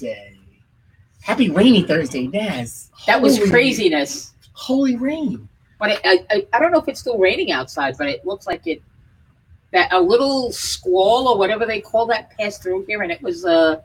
[0.00, 0.36] Thursday.
[1.22, 2.90] Happy rainy Thursday, Naz.
[3.06, 4.32] That was Holy- craziness.
[4.52, 5.48] Holy rain.
[5.78, 8.46] But it, I, I, I don't know if it's still raining outside, but it looks
[8.46, 8.82] like it
[9.72, 13.44] that a little squall or whatever they call that passed through here, and it was
[13.44, 13.80] uh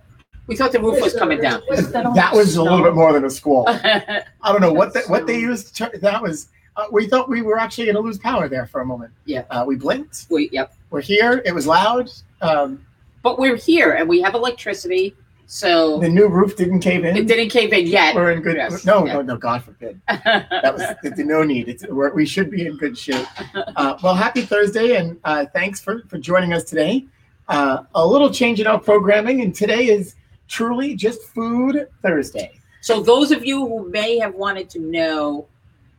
[0.47, 1.61] we thought the roof was coming down.
[1.70, 3.65] That was a little bit more than a squall.
[3.70, 5.75] I don't know what the, what they used.
[5.77, 6.49] To, that was.
[6.77, 9.13] Uh, we thought we were actually going to lose power there for a moment.
[9.23, 9.45] Yeah.
[9.49, 10.25] Uh, we blinked.
[10.29, 10.73] we, yep.
[10.89, 11.41] We're here.
[11.45, 12.11] It was loud.
[12.41, 12.85] Um,
[13.23, 15.15] But we're here and we have electricity,
[15.48, 17.16] so the new roof didn't cave in.
[17.16, 18.16] it didn't cave in yet.
[18.16, 18.55] We're in good.
[18.55, 18.85] Yes.
[18.85, 19.13] No, Yeah.
[19.13, 19.38] no, no.
[19.38, 19.99] God forbid.
[20.08, 20.84] That was
[21.15, 21.70] the, no need.
[21.70, 23.26] It's, we're, we should be in good shape.
[23.77, 27.05] Uh, well, happy Thursday, and uh, thanks for, for joining us today.
[27.49, 30.15] Uh, a little change in our programming, and today is
[30.48, 32.59] truly just Food Thursday.
[32.82, 35.48] So those of you who may have wanted to know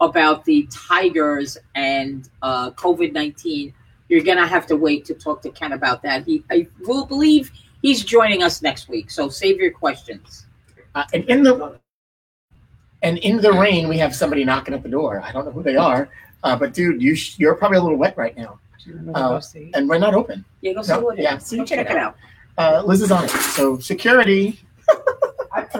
[0.00, 3.74] about the tigers and uh, COVID nineteen,
[4.08, 6.24] you're gonna have to wait to talk to Ken about that.
[6.24, 7.50] He, I will believe
[7.82, 9.10] he's joining us next week.
[9.10, 10.46] So save your questions.
[10.94, 11.78] Uh, and in the
[13.02, 15.20] and in the rain, we have somebody knocking at the door.
[15.22, 16.08] I don't know who they are,
[16.42, 18.58] uh, but dude, you sh- you're probably a little wet right now,
[19.14, 19.40] Uh,
[19.74, 20.44] and we're not open.
[20.62, 21.44] Yeah, go see No, what it yeah, is.
[21.44, 22.16] see, Go check check it it out.
[22.58, 23.30] Uh, Liz is on it.
[23.30, 24.58] So security.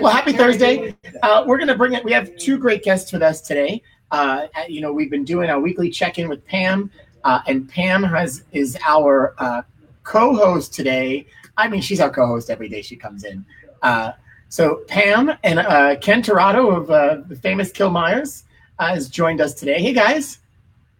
[0.00, 0.94] well, happy Thursday.
[1.22, 2.04] Uh, we're going to bring it.
[2.04, 3.82] We have two great guests with us today.
[4.10, 6.90] Uh, you know, we've been doing our weekly check-in with Pam,
[7.24, 9.62] uh, and Pam has is our uh,
[10.06, 11.26] co-host today.
[11.58, 13.44] I mean, she's our co-host every day she comes in.
[13.82, 14.12] Uh,
[14.48, 18.44] so Pam and uh, Ken Tirado of uh, the famous Kilmeyer's
[18.78, 19.82] uh, has joined us today.
[19.82, 20.38] Hey guys.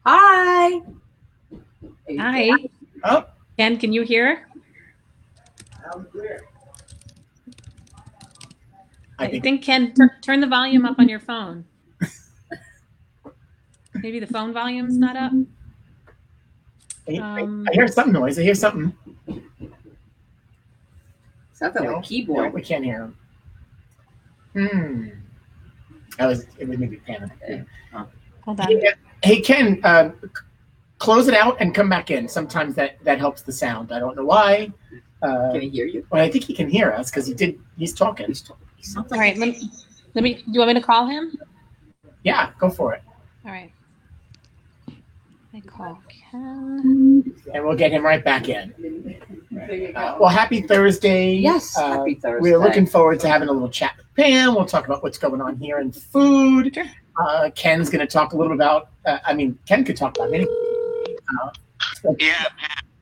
[0.04, 0.80] Hi.
[2.18, 2.50] Hi.
[3.05, 3.24] Oh.
[3.56, 4.46] Ken, can you hear?
[9.18, 11.64] I I think think Ken, tur- turn the volume up on your phone.
[13.95, 15.33] Maybe the phone volume's not up.
[17.08, 18.39] I, um, I hear some noise.
[18.39, 18.92] I hear something.
[21.52, 22.52] Sounds like No, a No, keyboard.
[22.52, 23.17] we can't hear him.
[24.52, 25.08] Hmm.
[26.18, 26.68] That was it.
[26.68, 27.30] Was maybe Pam.
[28.45, 28.68] Hold on.
[29.22, 30.11] Hey Ken, uh,
[30.98, 32.28] close it out and come back in.
[32.28, 33.92] Sometimes that that helps the sound.
[33.92, 34.72] I don't know why.
[35.22, 36.06] Uh, Can he hear you?
[36.11, 37.58] but I think he can hear us because he did.
[37.78, 38.27] He's talking.
[38.28, 39.36] He sounds All like right.
[39.39, 39.70] Let me,
[40.14, 40.34] let me.
[40.34, 41.36] Do you want me to call him?
[42.22, 43.02] Yeah, go for it,
[43.45, 43.72] All right.
[45.55, 45.98] I call
[46.36, 47.35] Ken.
[47.55, 48.73] and we'll get him right back in.
[49.95, 51.33] Uh, well, happy Thursday.
[51.35, 52.41] Yes, Uh, happy Thursday.
[52.51, 54.55] We're looking forward to having a little chat with Pam.
[54.55, 56.75] We'll talk about what's going on here in food.
[56.75, 56.85] Sure.
[57.19, 58.91] Uh, Ken's going to talk a little bit about.
[59.07, 60.55] Uh, I mean, Ken could talk about anything.
[62.19, 62.45] Yeah,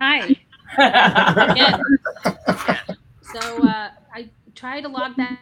[0.00, 0.37] Hi.
[1.56, 1.78] Yeah.
[3.33, 5.39] So uh, I tried to log that.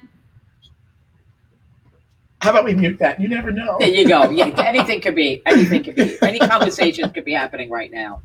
[2.43, 3.21] How about we mute that?
[3.21, 3.77] You never know.
[3.79, 4.29] There you go.
[4.31, 5.41] Yeah, anything could be.
[5.47, 6.19] Anything could be.
[6.23, 8.21] Any conversation could be happening right now.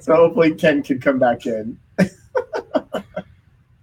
[0.00, 1.78] So hopefully Ken can come back in.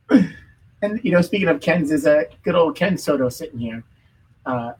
[0.09, 3.83] and you know, speaking of Ken's, is a good old Ken Soto sitting here.
[4.43, 4.73] Uh,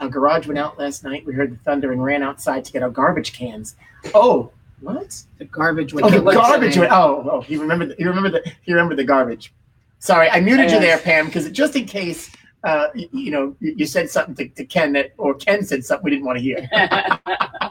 [0.00, 1.26] our garage went out last night.
[1.26, 3.76] We heard the thunder and ran outside to get our garbage cans.
[4.14, 5.22] Oh, what?
[5.36, 6.06] The garbage went.
[6.06, 6.92] Oh, the garbage went.
[6.92, 7.84] Oh, oh, you remember?
[7.84, 8.52] The, you remember the?
[8.64, 9.52] You remember the garbage?
[9.98, 12.30] Sorry, I muted you there, Pam, because just in case,
[12.64, 15.84] uh, you, you know, you, you said something to, to Ken that, or Ken said
[15.84, 16.68] something we didn't want to hear.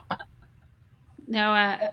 [1.28, 1.90] No, uh,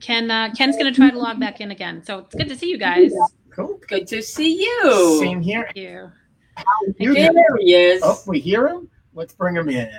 [0.00, 0.30] Ken.
[0.30, 2.04] Uh, Ken's going to try to log back in again.
[2.04, 3.12] So it's good to see you guys.
[3.50, 3.80] Cool.
[3.88, 5.18] Good to see you.
[5.20, 5.64] Same here.
[5.64, 6.10] Thank you.
[6.98, 8.00] You There he is.
[8.04, 8.88] Oh, we hear him.
[9.12, 9.90] Let's bring him in.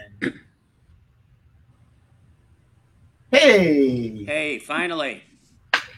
[3.32, 5.24] Hey, Hey, finally.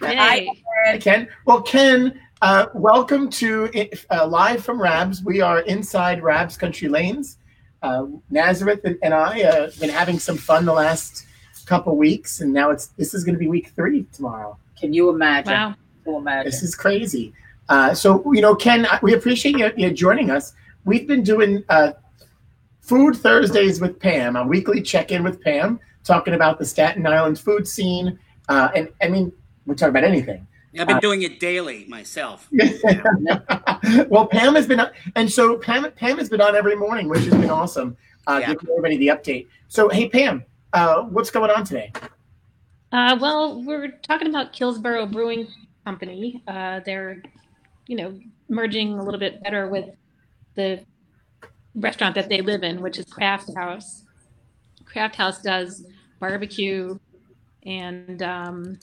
[0.01, 0.49] Hey.
[0.85, 1.27] Hi, Ken.
[1.45, 3.69] Well, Ken, uh, welcome to
[4.11, 5.23] uh, live from Rabs.
[5.23, 7.37] We are inside Rabs Country Lanes.
[7.81, 11.25] Uh, Nazareth and, and I uh, been having some fun the last
[11.65, 14.57] couple weeks, and now it's this is going to be week three tomorrow.
[14.79, 15.53] Can you imagine?
[15.53, 15.75] Wow.
[16.03, 16.51] Can you imagine?
[16.51, 17.33] This is crazy.
[17.69, 20.53] Uh, so, you know, Ken, we appreciate you, you joining us.
[20.83, 21.93] We've been doing uh,
[22.81, 27.39] Food Thursdays with Pam, a weekly check in with Pam, talking about the Staten Island
[27.39, 28.19] food scene.
[28.47, 29.31] Uh, and I mean,
[29.65, 30.45] we talk about anything.
[30.77, 32.49] I've been doing it daily myself.
[34.07, 34.81] well, Pam has been,
[35.15, 37.95] and so Pam, Pam has been on every morning, which has been awesome,
[38.27, 38.53] uh, Yeah.
[38.53, 39.47] giving everybody the update.
[39.67, 40.43] So, hey, Pam,
[40.73, 41.91] uh, what's going on today?
[42.91, 45.47] Uh, well, we're talking about Kills Boro Brewing
[45.85, 46.43] Company.
[46.47, 47.21] Uh, they're,
[47.87, 48.19] you know,
[48.49, 49.89] merging a little bit better with
[50.55, 50.83] the
[51.75, 54.03] restaurant that they live in, which is Craft House.
[54.85, 55.85] Craft House does
[56.19, 56.97] barbecue,
[57.63, 58.79] and um,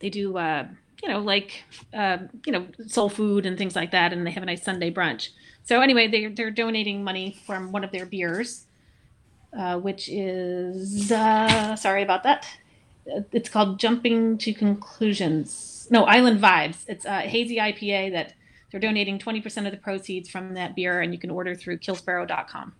[0.00, 0.66] they do, uh,
[1.04, 1.62] you know, like,
[1.92, 4.90] uh, you know, soul food and things like that, and they have a nice Sunday
[4.90, 5.28] brunch.
[5.62, 8.64] So anyway, they're, they're donating money from one of their beers,
[9.56, 12.46] uh, which is uh, sorry about that
[13.06, 15.86] it's called Jumping to Conclusions.
[15.90, 16.84] No, Island Vibes.
[16.88, 18.34] It's a hazy IPA that
[18.70, 22.72] they're donating 20% of the proceeds from that beer, and you can order through killsboro.com.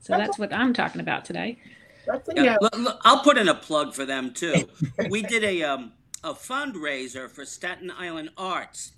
[0.00, 1.58] So that's what I'm talking about today.
[2.06, 2.56] That's a, Yeah, yeah.
[2.60, 4.68] look, look, I'll put in a plug for them too.
[5.10, 8.92] we did a um, a fundraiser for Staten Island Arts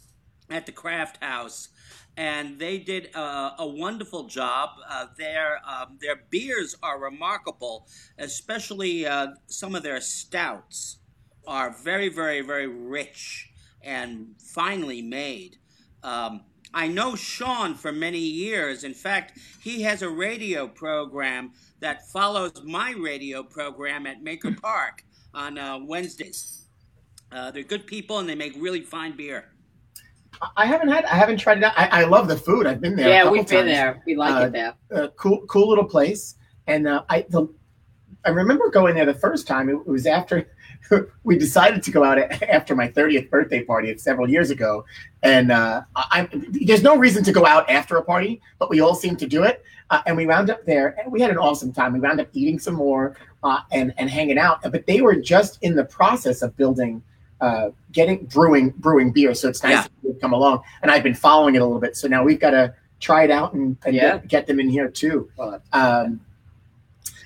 [0.51, 1.69] at the Craft House,
[2.17, 4.71] and they did uh, a wonderful job.
[4.89, 7.87] Uh, their um, their beers are remarkable,
[8.19, 10.99] especially uh, some of their stouts
[11.47, 13.51] are very, very, very rich
[13.83, 15.57] and finely made.
[16.03, 16.43] Um,
[16.75, 18.85] I know Sean for many years.
[18.85, 25.05] In fact, he has a radio program that follows my radio program at Maker Park
[25.35, 26.62] on uh, Wednesdays.
[27.33, 29.47] Uh, they're good people and they make really fine beer.
[30.57, 31.05] I haven't had.
[31.05, 31.73] I haven't tried it out.
[31.77, 32.67] I, I love the food.
[32.67, 33.09] I've been there.
[33.09, 33.71] yeah, we've been times.
[33.71, 34.03] there.
[34.07, 34.75] We like Uh, it there.
[34.91, 36.35] a cool cool little place
[36.69, 37.49] and uh, i the,
[38.25, 40.49] i remember going there the first time it was after
[41.25, 44.85] we decided to go out after my 30th birthday party several years ago
[45.25, 46.29] and uh, I, I-
[46.65, 49.43] there's no reason to go out after a party but we all seem to do
[49.43, 52.21] it uh, and we wound up there and we had an awesome time we wound
[52.21, 55.85] up eating some more uh, and and hanging out but they were just in the
[55.85, 57.03] process of building
[57.43, 59.83] uh, getting brewing brewing beer so it's nice Yeah.
[59.83, 62.41] that they've come along and i've been following it a little bit so now we've
[62.41, 64.19] got to try it out and, and Yeah.
[64.19, 65.29] get, get them in here too
[65.73, 66.21] um,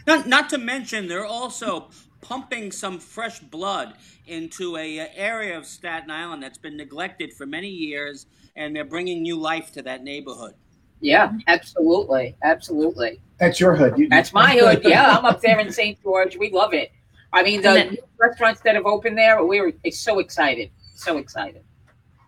[0.07, 1.89] Not, not to mention, they're also
[2.23, 3.95] pumping some fresh blood
[4.27, 8.27] into a uh, area of Staten Island that's been neglected for many years,
[8.57, 10.55] and they're bringing new life to that neighborhood.
[11.01, 13.21] Yeah, absolutely, absolutely.
[13.39, 13.99] That's your hood.
[13.99, 14.81] You- That's my hood.
[14.85, 16.01] Yeah, I'm up there in St.
[16.03, 16.37] George.
[16.37, 16.91] We love it.
[17.32, 21.62] I mean, the then- restaurants that have opened there, we were so excited, so excited.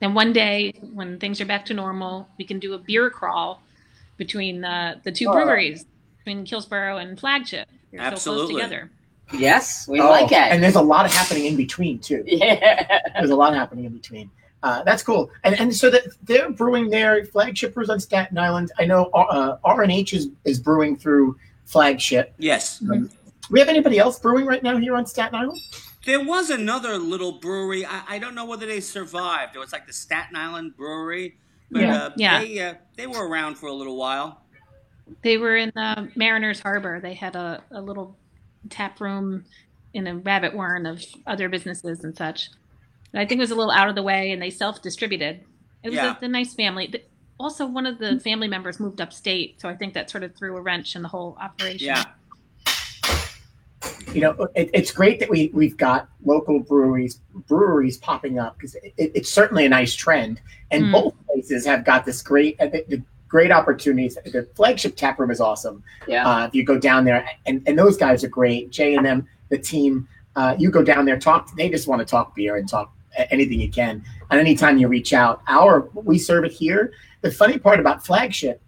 [0.00, 3.62] And one day, when things are back to normal, we can do a beer crawl
[4.16, 5.32] between uh, the two Oh.
[5.32, 5.86] breweries,
[6.18, 7.68] between Kills Boro and Flagship.
[7.90, 8.54] They're so Absolutely.
[8.54, 8.90] close together.
[9.34, 10.38] Yes, we Oh, like it.
[10.38, 12.22] And there's a lot of happening in between too.
[12.26, 13.00] yeah.
[13.14, 14.30] There's a lot happening in between.
[14.62, 15.30] Uh, that's cool.
[15.44, 18.72] And and so that they're brewing their flagship brews on Staten Island.
[18.78, 22.34] I know uh, R&H is, is brewing through flagship.
[22.38, 22.82] Yes.
[23.48, 25.58] Do we have anybody else brewing right now here on Staten Island?
[26.04, 27.84] There was another little brewery.
[27.86, 29.56] I, I don't know whether they survived.
[29.56, 31.38] It was like the Staten Island Brewery,
[31.70, 31.96] but Yeah.
[31.96, 32.40] uh, Yeah.
[32.40, 34.42] they uh, they were around for a little while.
[35.22, 37.00] They were in the Mariners Harbor.
[37.00, 38.16] They had a, a little
[38.68, 39.46] tap room
[39.94, 42.50] in a rabbit warren of other businesses and such.
[43.14, 45.40] And I think it was a little out of the way, and they self-distributed.
[45.82, 46.14] It was Yeah.
[46.20, 47.02] a, a nice family.
[47.40, 50.54] Also, one of the family members moved upstate, so I think that sort of threw
[50.56, 51.86] a wrench in the whole operation.
[51.86, 52.04] Yeah.
[54.12, 58.75] You know, it, it's great that we we've got local breweries breweries popping up because
[58.75, 60.40] it, it's certainly a nice trend,
[60.70, 60.92] and Mm.
[60.92, 64.16] both places have got this great uh, the, the great opportunities.
[64.25, 65.84] The flagship tap room is awesome.
[66.08, 66.26] Yeah.
[66.26, 68.70] Uh, if you go down there, and, and those guys are great.
[68.70, 70.08] Jay and them, the team.
[70.34, 71.54] Uh, you go down there, talk.
[71.56, 72.92] They just want to talk beer and talk
[73.30, 74.04] anything you can.
[74.30, 76.92] And anytime you reach out, our we serve it here.
[77.20, 78.60] The funny part about flagship,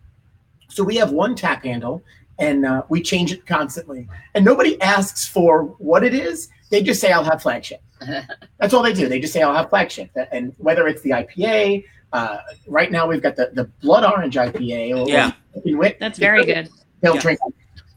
[0.69, 2.03] so we have one tap handle,
[2.40, 4.09] and uh, we change it constantly.
[4.35, 6.49] And nobody asks for what it is.
[6.70, 7.82] They just say, "I'll have flagship."
[8.59, 9.09] That's all they do.
[9.09, 11.85] They just say, "I'll have flagship," and whether it's the IPA.
[12.12, 14.99] Uh, right now, we've got the, the blood orange IPA.
[14.99, 15.32] Or, Yeah.
[15.54, 16.68] or- That's very good.
[17.02, 17.20] They'll Yeah.
[17.20, 17.38] drink.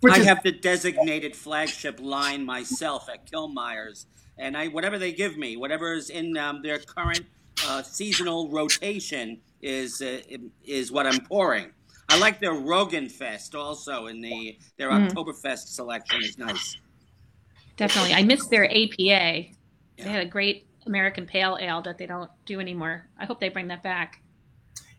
[0.02, 4.06] Which I is have the designated flagship line myself at Kilmeyer's,
[4.38, 7.26] and I whatever they give me, whatever is in um, their current
[7.68, 10.20] uh, seasonal rotation is uh,
[10.66, 11.72] is what I'm pouring.
[12.10, 15.10] I like their Rogan Fest also in the their Mm.
[15.12, 16.78] Oktoberfest selection is nice.
[17.78, 18.14] Definitely.
[18.14, 18.96] I missed their APA.
[18.98, 19.54] They
[19.98, 23.08] had a great American Pale Ale that they don't do anymore.
[23.18, 24.22] I hope they bring that back.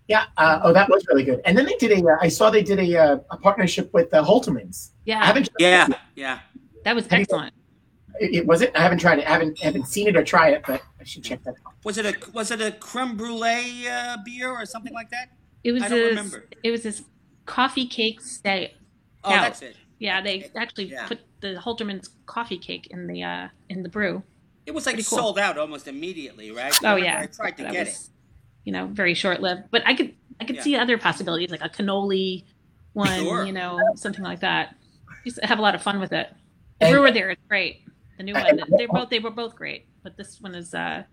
[0.08, 0.24] Yeah.
[0.36, 1.40] Uh, oh, that was really good.
[1.44, 2.06] And then they did a.
[2.06, 4.90] Uh, I saw they did a, uh, a partnership with the Holtermanns.
[4.90, 5.48] I Yeah, haven't.
[5.58, 6.40] Yeah, yeah.
[6.84, 7.54] that was excellent.
[8.20, 8.72] It, it was it.
[8.76, 9.26] I haven't tried it.
[9.26, 11.74] I haven't haven't seen it or tried it, but I should check that out.
[11.84, 15.28] Was it a was it a creme brulee uh, beer or something like that?
[15.64, 16.44] It was I don't this, remember.
[16.62, 17.02] it was this
[17.46, 18.74] coffee cake stay.
[19.24, 19.40] Oh, Yeah.
[19.42, 19.76] that's it.
[19.98, 21.06] Yeah, they actually Yeah.
[21.08, 24.22] put the Holtermann's coffee cake in the uh in the brew.
[24.66, 25.18] It was like Pretty cool.
[25.18, 26.72] sold out almost immediately, right?
[26.82, 28.10] Oh Remember yeah, I tried to that get was,
[28.64, 30.62] You know, very short lived, but I could I could Yeah.
[30.62, 32.44] see other possibilities like a cannoli
[32.92, 33.44] one, Sure.
[33.46, 34.74] you know, something like that.
[35.24, 36.28] Used to have a lot of fun with it.
[36.80, 37.82] The And- brewer there is great.
[38.18, 41.04] The new one, they both they were both great, but this one is uh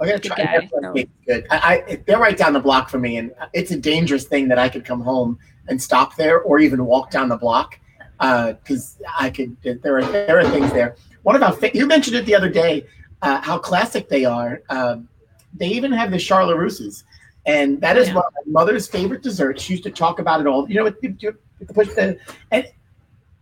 [0.00, 0.36] I gotta try.
[0.36, 0.92] guy, one.
[1.26, 1.46] good.
[1.50, 4.58] I, I they're right down the block for me, and it's a dangerous thing that
[4.58, 5.38] I could come home
[5.68, 7.78] and stop there, or even walk down the block,
[8.18, 9.56] because I could.
[9.62, 10.96] There are there are things there.
[11.22, 12.86] One of our fa- you mentioned it the other day,
[13.22, 14.62] uh, how classic they are.
[14.70, 15.08] Um,
[15.54, 17.04] they even have the Charlotte Russes,
[17.44, 18.14] and that is Yeah.
[18.14, 19.62] one of my mother's favorite desserts.
[19.62, 20.68] She used to talk about it all.
[20.68, 22.18] You know, with with push the
[22.50, 22.66] and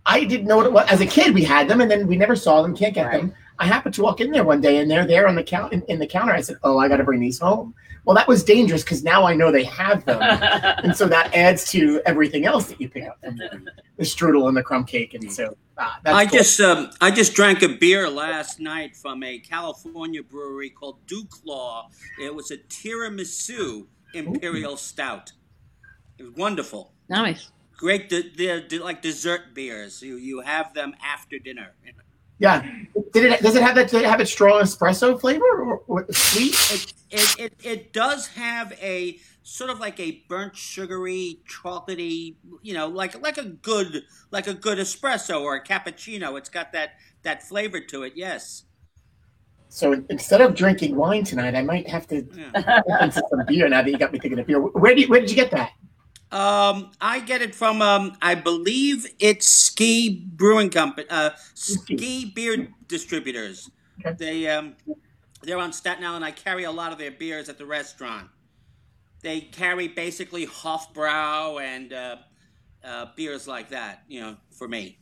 [0.06, 0.86] I didn't know what it was.
[0.88, 2.74] As a kid, we had them, and then we never saw them.
[2.76, 3.20] Can't get Right.
[3.20, 3.34] them.
[3.58, 5.82] I happened to walk in there one day and they're there on the count in,
[5.82, 6.32] in the counter.
[6.32, 7.74] I said, "Oh, I got to bring these home."
[8.04, 11.70] Well, that was dangerous because now I know they have them, and so that adds
[11.72, 13.60] to everything else that you pick up from the,
[13.96, 16.38] the strudel and the crumb cake, and so uh, that's I cool.
[16.38, 21.44] just um, I just drank a beer last night from a California brewery called Duke
[21.44, 21.90] Law.
[22.20, 25.32] It was a tiramisu imperial stout.
[26.18, 26.92] It was wonderful.
[27.08, 27.50] Nice.
[27.76, 30.02] Great, de- they're like dessert beers.
[30.02, 31.74] You you have them after dinner.
[32.38, 32.62] Yeah.
[33.12, 33.40] Did it?
[33.42, 33.90] Does it have that?
[33.90, 36.54] Did it have a strong espresso flavor or, or sweet?
[36.70, 42.74] It, it it it does have a sort of like a burnt sugary, chocolatey, you
[42.74, 46.36] know, like like a good like a good espresso or a cappuccino.
[46.38, 46.92] It's got that
[47.22, 48.12] that flavor to it.
[48.14, 48.64] Yes.
[49.70, 53.10] So instead of drinking wine tonight, I might have to Yeah.
[53.10, 53.68] some beer.
[53.68, 55.50] Now that you got me thinking of beer, where did you, where did you get
[55.50, 55.72] that?
[56.30, 62.68] Um, I get it from um, I believe it's Ski Brewing Company, uh, Ski Beer
[62.86, 63.70] Distributors.
[64.00, 64.14] Okay.
[64.18, 64.76] They um,
[65.42, 66.24] they're on Staten Island.
[66.24, 68.28] I carry a lot of their beers at the restaurant.
[69.22, 72.16] They carry basically Hofbrau and uh,
[72.84, 74.02] uh, beers like that.
[74.06, 74.98] You know, for me.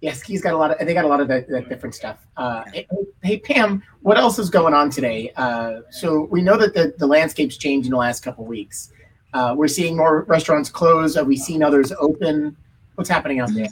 [0.00, 0.86] Yeah, Ski's got a lot of.
[0.86, 2.26] They got a lot of that, that different stuff.
[2.38, 2.88] Uh, hey,
[3.22, 5.30] hey, Pam, what else is going on today?
[5.36, 8.90] Uh, so we know that the, the landscape's changed in the last couple weeks.
[9.32, 11.14] Uh, we're seeing more restaurants close.
[11.14, 12.56] Have we seen others open?
[12.96, 13.68] What's happening out there?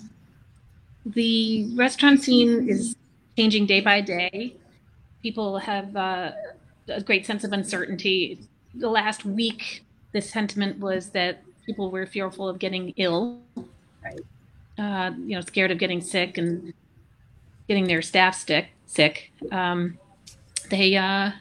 [1.06, 2.96] The restaurant scene is
[3.36, 4.54] changing day by day.
[5.22, 6.32] People have uh,
[6.88, 8.38] a great sense of uncertainty.
[8.74, 13.40] The last week, the sentiment was that people were fearful of getting ill,
[14.02, 14.20] Right.
[14.78, 16.72] uh, you know, scared of getting sick and
[17.68, 18.68] getting their staff sick.
[18.86, 19.30] Sick.
[19.52, 19.98] Um,
[20.70, 21.32] they uh,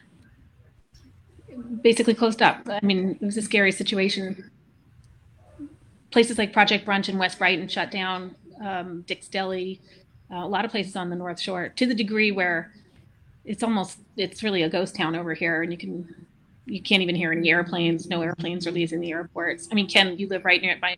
[1.81, 2.61] basically closed up.
[2.67, 4.49] I mean, it was a scary situation.
[6.11, 8.35] Places like Project Brunch in West Brighton shut down.
[8.63, 9.79] Um, Dick's Deli,
[10.31, 12.73] uh, a lot of places on the North Shore, to the degree where
[13.45, 16.27] it's almost it's really a ghost town over here, and you can
[16.65, 18.07] you can't even hear any airplanes.
[18.07, 19.69] No airplanes are leaving the airports.
[19.71, 20.97] I mean, Ken, you live right near it by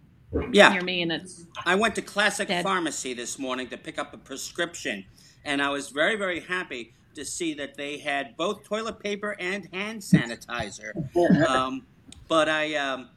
[0.51, 2.63] Yeah, near me, and it's I went to Classic Dead.
[2.63, 5.05] Pharmacy this morning to pick up a prescription,
[5.45, 9.67] and I was very, very happy to see that they had both toilet paper and
[9.73, 10.91] hand sanitizer.
[11.47, 11.85] Um,
[12.27, 13.09] but I, um,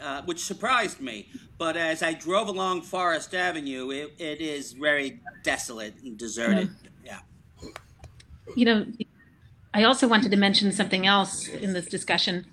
[0.00, 1.28] uh, which surprised me.
[1.58, 6.70] But as I drove along Forest Avenue, it, it is very desolate and deserted.
[7.04, 7.18] Yeah.
[8.56, 8.86] you know,
[9.74, 12.46] I also wanted to mention something else in this discussion.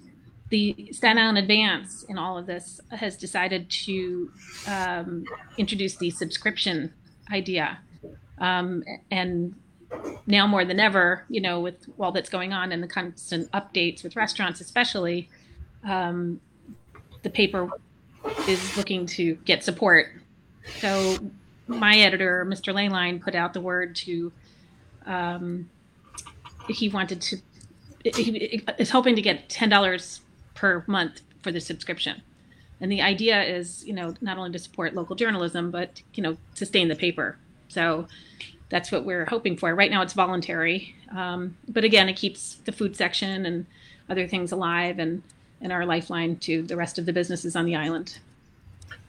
[0.49, 4.31] The Staten Island Advance in all of this has decided to
[4.67, 5.25] um,
[5.57, 6.93] introduce the subscription
[7.31, 7.79] idea.
[8.39, 9.55] Um, and
[10.25, 14.03] now more than ever, you know, with all that's going on and the constant updates
[14.03, 15.29] with restaurants, especially,
[15.83, 16.39] um,
[17.23, 17.69] the paper
[18.47, 20.07] is looking to get support.
[20.79, 21.17] So
[21.67, 22.73] my editor, Mr.
[22.73, 24.31] Laline, put out the word to
[25.05, 25.69] um,
[26.67, 27.37] he wanted to
[28.03, 30.21] he is hoping to get ten dollars
[30.55, 32.21] per month for the subscription
[32.79, 36.37] and the idea is you know not only to support local journalism but you know
[36.53, 38.07] sustain the paper so
[38.69, 42.71] that's what we're hoping for right now it's voluntary um, but again it keeps the
[42.71, 43.65] food section and
[44.09, 45.21] other things alive and
[45.61, 48.19] and our lifeline to the rest of the businesses on the island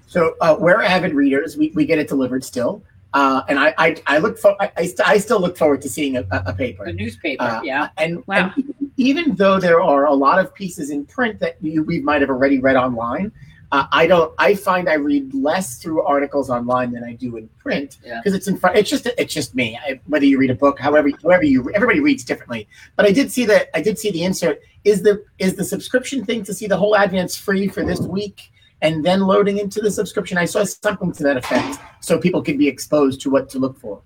[0.06, 1.56] So uh, we're avid readers.
[1.56, 2.82] We, we get it delivered still,
[3.14, 5.88] uh, and I I, I look for I, I, st- I still look forward to
[5.88, 6.84] seeing a, a a paper.
[6.86, 7.90] The newspaper, Uh, yeah.
[7.96, 8.52] And, Wow.
[8.56, 12.20] and even though there are a lot of pieces in print that you, we might
[12.22, 13.30] have already read online,
[13.72, 14.34] uh, I don't.
[14.38, 18.18] I find I read less through articles online than I do in print Yeah.
[18.18, 18.76] because it's in front.
[18.76, 19.78] It's just it's just me.
[19.86, 22.66] I, whether you read a book, however, however you everybody reads differently.
[22.96, 23.68] But I did see that.
[23.74, 24.60] I did see the insert.
[24.84, 28.50] Is the is the subscription thing to see the whole Advance free for this week?
[28.82, 32.56] And then loading into the subscription, I saw something to that effect, so people could
[32.56, 34.02] be exposed to what to look for.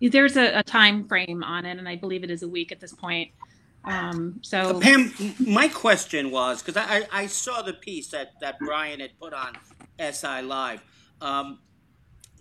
[0.00, 2.80] there's a, a time frame on it and i believe it is a week at
[2.80, 3.30] this point
[3.86, 8.58] um, so Uh, Pam, my question was because I, I, saw the piece that, that
[8.58, 9.56] Brian had put on
[9.98, 10.82] SI Live,
[11.20, 11.60] um,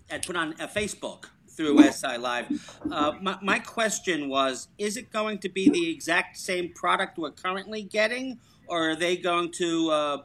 [0.10, 1.26] had put on uh, Facebook
[1.56, 2.80] through SI Live.
[2.92, 7.32] Uh, my, my question was is it going to be the exact same product we're
[7.32, 10.18] currently getting, or are they going to uh,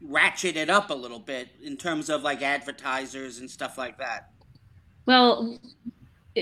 [0.00, 4.30] ratchet it up a little bit in terms of like advertisers and stuff like that?
[5.04, 5.58] Well,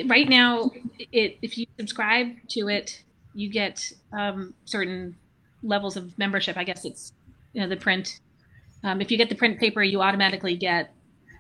[0.05, 0.71] right now,
[1.13, 3.03] it if you subscribe to it,
[3.37, 5.15] you get um, certain
[5.63, 6.57] levels of membership.
[6.57, 7.13] I guess it's
[7.53, 8.21] you know the print.
[8.83, 10.95] Um, if you get the print paper, you automatically get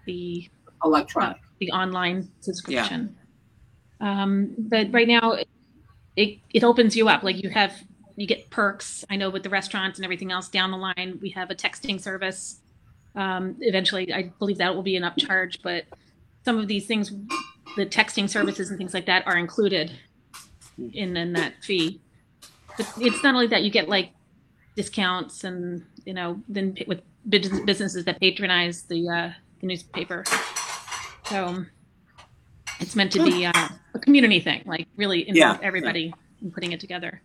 [0.07, 0.49] the
[0.85, 1.39] uh, Electronic.
[1.59, 3.17] the online subscription.
[4.01, 5.39] Um, but right now,
[6.17, 7.23] it it opens you up.
[7.23, 7.73] Like you have
[8.17, 9.05] you get perks.
[9.09, 12.01] I know with the restaurants and everything else down the line, we have a texting
[12.01, 12.61] service.
[13.15, 15.85] Um, eventually, I believe that will be an upcharge, but
[16.45, 17.11] some of these things,
[17.77, 19.93] the texting services and things like that, are included
[20.79, 22.01] in in that fee.
[22.77, 24.11] But it's not only that you get like
[24.77, 29.31] discounts and you know then with businesses that patronize the uh,
[29.61, 30.25] the newspaper.
[31.29, 31.65] So
[32.81, 35.67] it's meant to be uh, a community thing, like really involve Yeah.
[35.67, 37.23] everybody in putting it together.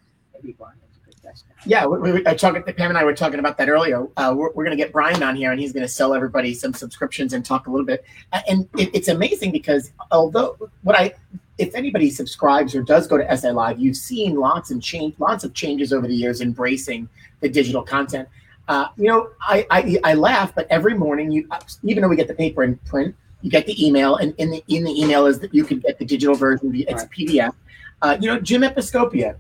[1.66, 4.08] Yeah, we, we, I talking, Pam and I were talking about that earlier.
[4.18, 6.54] Uh, we're we're going to get Brian on here, and he's going to sell everybody
[6.54, 8.04] some subscriptions and talk a little bit.
[8.48, 11.14] And it, it's amazing because although what I,
[11.58, 15.44] if anybody subscribes or does go to SI Live, you've seen lots and change, lots
[15.44, 17.08] of changes over the years, embracing
[17.42, 18.28] the digital content.
[18.68, 21.48] Uh, you know, I, I I laugh, but every morning, you
[21.84, 24.64] even though we get the paper and print, you get the email, and in the
[24.68, 26.72] in the email is that you can get the digital version.
[26.74, 27.54] It's a PDF.
[28.02, 29.36] Uh, you know, Jim Episcopia.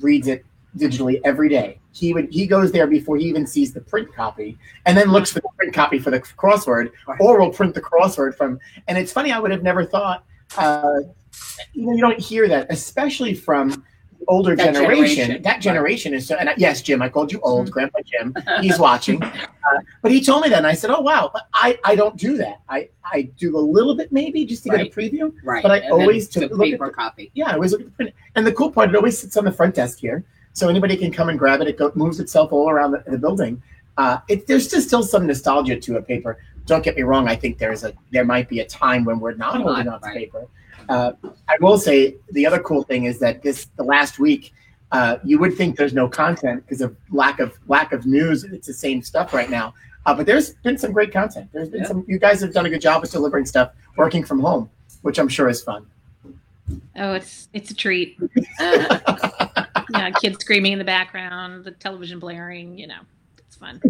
[0.00, 0.44] Reads it
[0.76, 1.78] digitally every day.
[1.92, 5.30] He would he goes there before he even sees the print copy, and then looks
[5.30, 8.58] for the print copy for the crossword, or will print the crossword from.
[8.88, 10.24] And it's funny, I would have never thought.
[10.56, 11.00] Uh,
[11.72, 13.84] you know, you don't hear that, especially from
[14.28, 15.16] older That generation.
[15.16, 15.60] generation, That right.
[15.60, 16.36] generation is so.
[16.36, 18.34] And I- yes, Jim, I called you old, Grandpa Jim.
[18.60, 19.22] He's watching.
[19.22, 19.30] Uh,
[20.02, 22.36] but he told me that, and I said, "Oh wow!" But I I don't do
[22.38, 22.60] that.
[22.68, 24.92] I I do a little bit maybe just to Right.
[24.92, 25.32] get a preview.
[25.44, 25.62] Right.
[25.62, 27.30] But I and always a look at paper the- copy.
[27.34, 28.12] Yeah, I always look at the print.
[28.34, 31.10] And the cool part, it always sits on the front desk here, so anybody can
[31.12, 31.68] come and grab it.
[31.68, 33.62] It go, moves itself all around the, the building.
[33.96, 36.38] Uh, it, there's just still some nostalgia to a paper.
[36.66, 37.28] Don't get me wrong.
[37.28, 40.00] I think there's a there might be a time when we're not Not, holding on
[40.00, 40.16] to right.
[40.16, 40.46] paper.
[40.88, 41.12] Uh,
[41.48, 44.52] I will say the other cool thing is that this the last week.
[44.92, 48.44] Uh, you would think there's no content because of lack of lack of news.
[48.44, 49.74] It's the same stuff right now.
[50.06, 51.48] Uh, but there's been some great content.
[51.52, 51.88] There's been Yeah.
[51.88, 52.04] some.
[52.06, 54.70] You guys have done a good job of delivering stuff, working from home,
[55.02, 55.84] which I'm sure is fun.
[56.94, 58.18] Oh, it's it's a treat.
[58.60, 59.00] Uh,
[59.90, 62.78] Yeah, kids screaming in the background, the television blaring.
[62.78, 63.00] You know,
[63.38, 63.80] it's fun.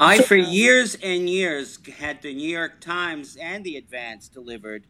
[0.00, 4.84] I, for years and years, had the New York Times and the Advance delivered,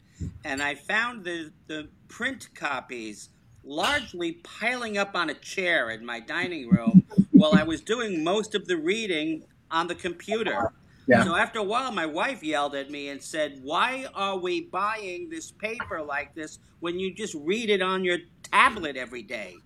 [0.45, 3.29] and I found the, the print copies
[3.65, 8.55] largely piling up on a chair in my dining room while I was doing most
[8.55, 10.73] of the reading on the computer.
[11.07, 11.25] Yeah.
[11.25, 15.29] So after a while, my wife yelled at me and said, Why are we buying
[15.29, 19.57] this paper like this when you just read it on your tablet every day?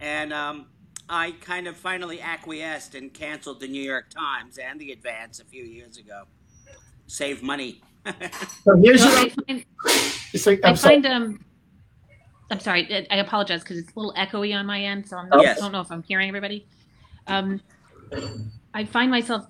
[0.00, 0.66] And um,
[1.08, 5.44] I kind of finally acquiesced and canceled the New York Times and the Advance a
[5.44, 6.24] few years ago.
[7.06, 7.80] Save money.
[8.64, 9.26] So here's Well, your.
[9.26, 9.64] I find,
[10.36, 10.94] So, I I'm sorry.
[11.02, 11.44] find um,
[12.50, 12.86] I'm sorry.
[12.94, 15.58] I- I apologize because it's a little echoey on my end, so I'm not, Yes.
[15.58, 16.66] I don't know if I'm hearing everybody.
[17.26, 17.60] Um,
[18.74, 19.46] I find myself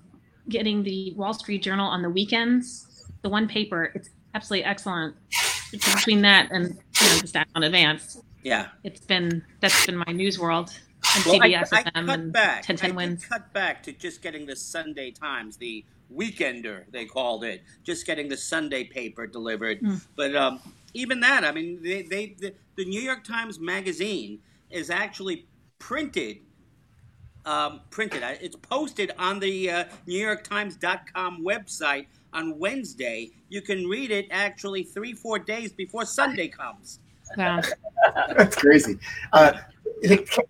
[0.49, 3.05] getting the Wall Street Journal on the weekends.
[3.21, 5.15] The one paper, it's absolutely excellent.
[5.71, 8.67] Between that and you know, just on Advance, yeah.
[8.83, 10.71] it's been that's been my news world
[11.15, 12.63] and Well, I, CBS I FM cut and back.
[12.63, 13.25] 10 I 10 did wins.
[13.25, 18.29] cut back to just getting the Sunday Times, the Weekender they called it, just getting
[18.29, 19.81] the Sunday paper delivered.
[19.81, 20.01] Mm.
[20.15, 20.59] But um,
[20.93, 26.39] even that, I mean, they, they the, the New York Times magazine is actually printed.
[27.45, 28.21] Um, printed.
[28.21, 33.31] Uh, It's posted on the uh, NewYorkTimes.com website on Wednesday.
[33.47, 36.99] You can read it actually three, four days before Sunday comes.
[37.37, 37.61] Wow.
[38.35, 38.99] That's crazy.
[39.33, 39.53] Uh,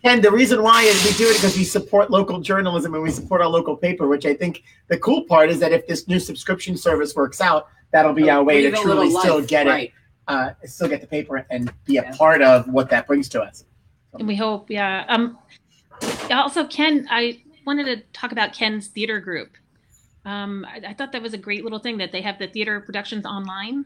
[0.03, 3.12] and the reason why is we do it because we support local journalism and we
[3.12, 6.19] support our local paper, which I think the cool part is that if this new
[6.19, 9.67] subscription service works out, that'll be our way to Breathe a truly still life, get
[9.67, 9.89] right.
[9.89, 9.93] it,
[10.27, 12.15] uh, still get the paper and be a Yeah.
[12.15, 13.65] part of what that brings to us.
[14.13, 15.05] And we hope, yeah.
[15.07, 15.38] Um,
[16.31, 19.51] also, Ken, I wanted to talk about Ken's theater group.
[20.25, 22.79] Um, I, I thought that was a great little thing that they have the theater
[22.81, 23.85] productions online.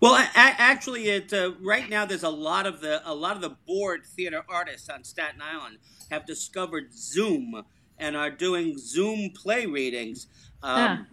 [0.00, 3.56] Well, actually, it uh, right now there's a lot of the a lot of the
[3.66, 5.78] board theater artists on Staten Island
[6.10, 7.62] have discovered Zoom
[7.98, 10.26] and are doing Zoom play readings.
[10.62, 11.06] Um, Ah.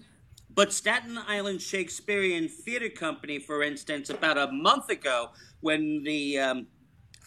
[0.53, 5.29] But Staten Island Shakespearean Theater Company, for instance, about a month ago,
[5.61, 6.67] when the um,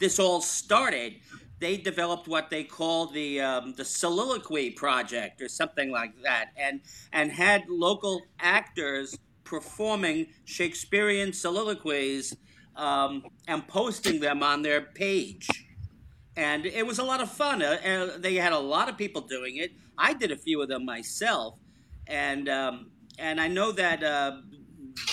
[0.00, 1.14] this all started,
[1.60, 6.80] they developed what they call the um, the soliloquy project or something like that, and
[7.12, 12.36] and had local actors performing Shakespearean soliloquies
[12.76, 15.48] um, and posting them on their page.
[16.36, 17.62] And it was a lot of fun.
[17.62, 19.72] Uh, uh, they had a lot of people doing it.
[19.96, 21.60] I did a few of them myself,
[22.08, 24.38] and um, and I know that uh,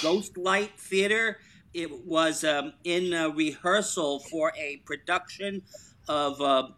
[0.01, 1.37] Ghostlight Theater
[1.73, 5.61] it was um, in a rehearsal for a production
[6.07, 6.69] of uh,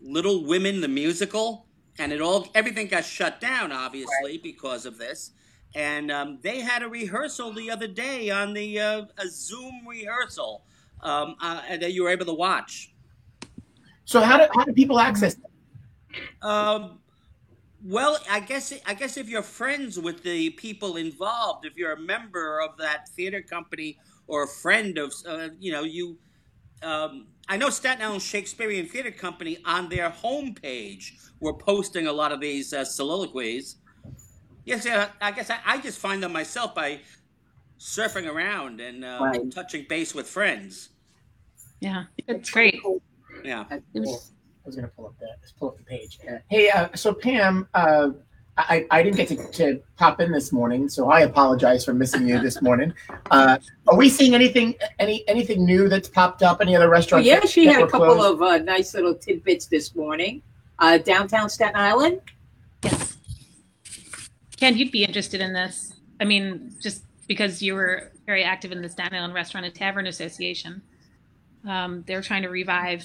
[0.00, 1.66] Little Women the musical,
[1.98, 5.32] and it all everything got shut down obviously because of this.
[5.74, 10.64] And um, they had a rehearsal the other day on the uh, a Zoom rehearsal
[11.02, 12.92] um, uh, that you were able to watch.
[14.04, 15.34] So how do how do people access?
[15.34, 16.20] It?
[16.42, 16.98] Um,
[17.84, 22.00] well, I guess I guess if you're friends with the people involved, if you're a
[22.00, 26.18] member of that theater company or a friend of, uh, you know, you
[26.82, 32.32] um, I know Staten Island Shakespearean Theater Company on their homepage were posting a lot
[32.32, 33.76] of these uh, soliloquies.
[34.68, 37.00] Yes, yeah, I guess I, I, just find them myself by
[37.80, 39.50] surfing around and uh, right.
[39.50, 40.90] touching base with friends.
[41.80, 42.78] Yeah, it's great.
[43.42, 46.18] Yeah, I was going to pull up the let's pull up the page.
[46.50, 48.10] Hey, uh, so Pam, uh,
[48.58, 52.28] I, I didn't get to, to, pop in this morning, so I apologize for missing
[52.28, 52.92] you this morning.
[53.30, 56.62] Uh, are we seeing anything any anything new that's popped up?
[56.62, 57.26] Any other restaurants?
[57.26, 58.34] yeah, she had a couple closed?
[58.34, 60.40] of uh, nice little tidbits this morning.
[60.78, 62.22] Uh, downtown Staten Island.
[62.82, 63.17] Yes.
[64.58, 65.94] Ken, you'd be interested in this.
[66.20, 70.06] I mean, just because you were very active in the Staten Island Restaurant and Tavern
[70.06, 70.82] Association,
[71.66, 73.04] um, they're trying to revive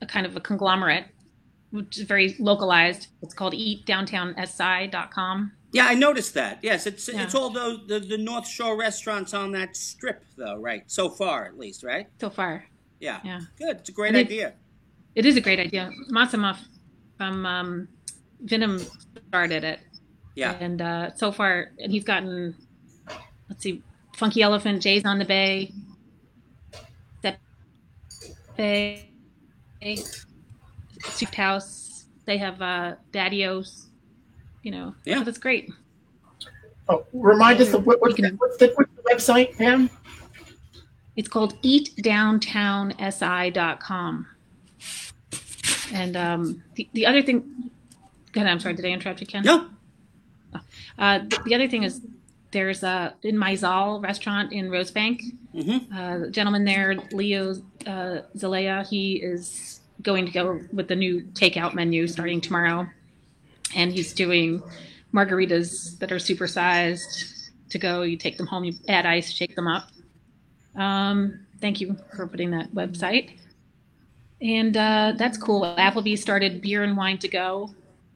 [0.00, 1.06] a kind of a conglomerate
[1.70, 3.08] which is very localized.
[3.22, 5.52] It's called eatdowntownsi.com.
[5.72, 6.60] Yeah, I noticed that.
[6.62, 7.22] Yes, it's yeah.
[7.22, 10.82] it's all the, the, the North Shore restaurants on that strip, though, right?
[10.86, 12.06] So far, at least, right?
[12.20, 12.64] So far.
[13.00, 13.20] Yeah.
[13.22, 13.40] Yeah.
[13.58, 13.76] Good.
[13.76, 14.54] It's a great idea.
[15.14, 15.90] It is a great idea.
[16.08, 16.54] Massimo
[17.18, 17.88] from um,
[18.40, 18.80] Venom
[19.28, 19.80] started it.
[20.38, 20.56] Yeah.
[20.60, 22.54] And uh, so far, and he's gotten,
[23.48, 23.82] let's see,
[24.14, 25.72] Funky Elephant, Jay's on the Bay,
[28.56, 29.08] Bay,
[31.08, 32.04] Soup House.
[32.24, 33.86] They have uh, Daddios.
[34.62, 35.72] You know, yeah, that's great.
[36.88, 39.90] Oh, remind us of what, what's, can, the, what's, the, what's the website, Pam?
[41.16, 44.26] It's called eatdowntownsi.com.
[45.92, 47.72] And um, the, the other thing,
[48.30, 49.42] God, I'm sorry, did I interrupt you, Ken?
[49.42, 49.70] No.
[50.98, 52.00] Uh, the, the other thing is
[52.50, 55.20] there's a in Maizal restaurant in Rosebank.
[55.54, 55.96] Mm-hmm.
[55.96, 57.52] Uh, the gentleman there, Leo
[57.86, 62.86] uh, Zalea, he is going to go with the new takeout menu starting tomorrow.
[63.74, 64.62] And he's doing
[65.12, 68.02] margaritas that are supersized to go.
[68.02, 69.90] You take them home, you add ice, shake them up.
[70.74, 73.38] Um, thank you for putting that website.
[74.40, 75.62] And uh, that's cool.
[75.62, 77.74] Applebee started beer and wine to go,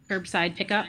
[0.09, 0.87] curbside pickup.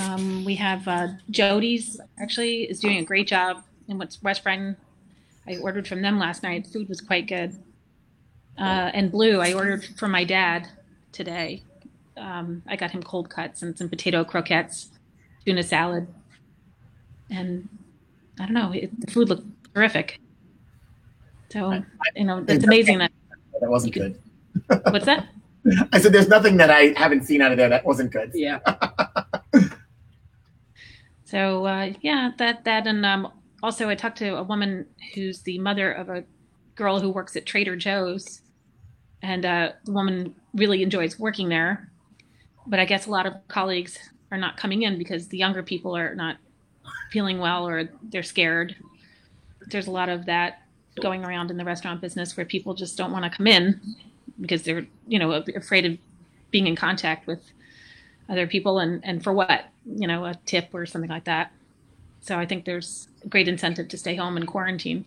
[0.00, 4.76] Um, we have uh, Jody's actually is doing a great job in what's West Brighton.
[5.46, 6.66] I ordered from them last night.
[6.66, 7.56] Food was quite good
[8.58, 9.40] uh, and blue.
[9.40, 10.68] I ordered from my dad
[11.12, 11.62] today.
[12.16, 14.88] Um, I got him cold cuts and some potato croquettes,
[15.44, 16.06] tuna salad,
[17.30, 17.68] and
[18.38, 18.72] I don't know.
[18.72, 20.20] It, the food looked terrific.
[21.50, 21.82] So
[22.16, 23.12] you know, it's amazing that
[23.60, 24.18] that wasn't could,
[24.68, 24.82] good.
[24.92, 25.26] What's that?
[25.92, 28.58] I said, "There's nothing that I haven't seen out of there that wasn't good." Yeah.
[31.32, 35.58] so uh, yeah, that that and um, also I talked to a woman who's the
[35.58, 36.24] mother of a
[36.74, 38.42] girl who works at Trader Joe's,
[39.22, 41.90] and uh, the woman really enjoys working there.
[42.66, 43.98] But I guess a lot of colleagues
[44.30, 46.36] are not coming in because the younger people are not
[47.10, 48.76] feeling well or they're scared.
[49.68, 50.60] There's a lot of that
[51.00, 53.80] going around in the restaurant business where people just don't want to come in
[54.38, 55.96] because they're, you know, afraid of
[56.50, 57.40] being in contact with
[58.28, 61.52] other people and, and for what, you know, a tip or something like that.
[62.20, 65.04] So I think there's great incentive to stay home and quarantine.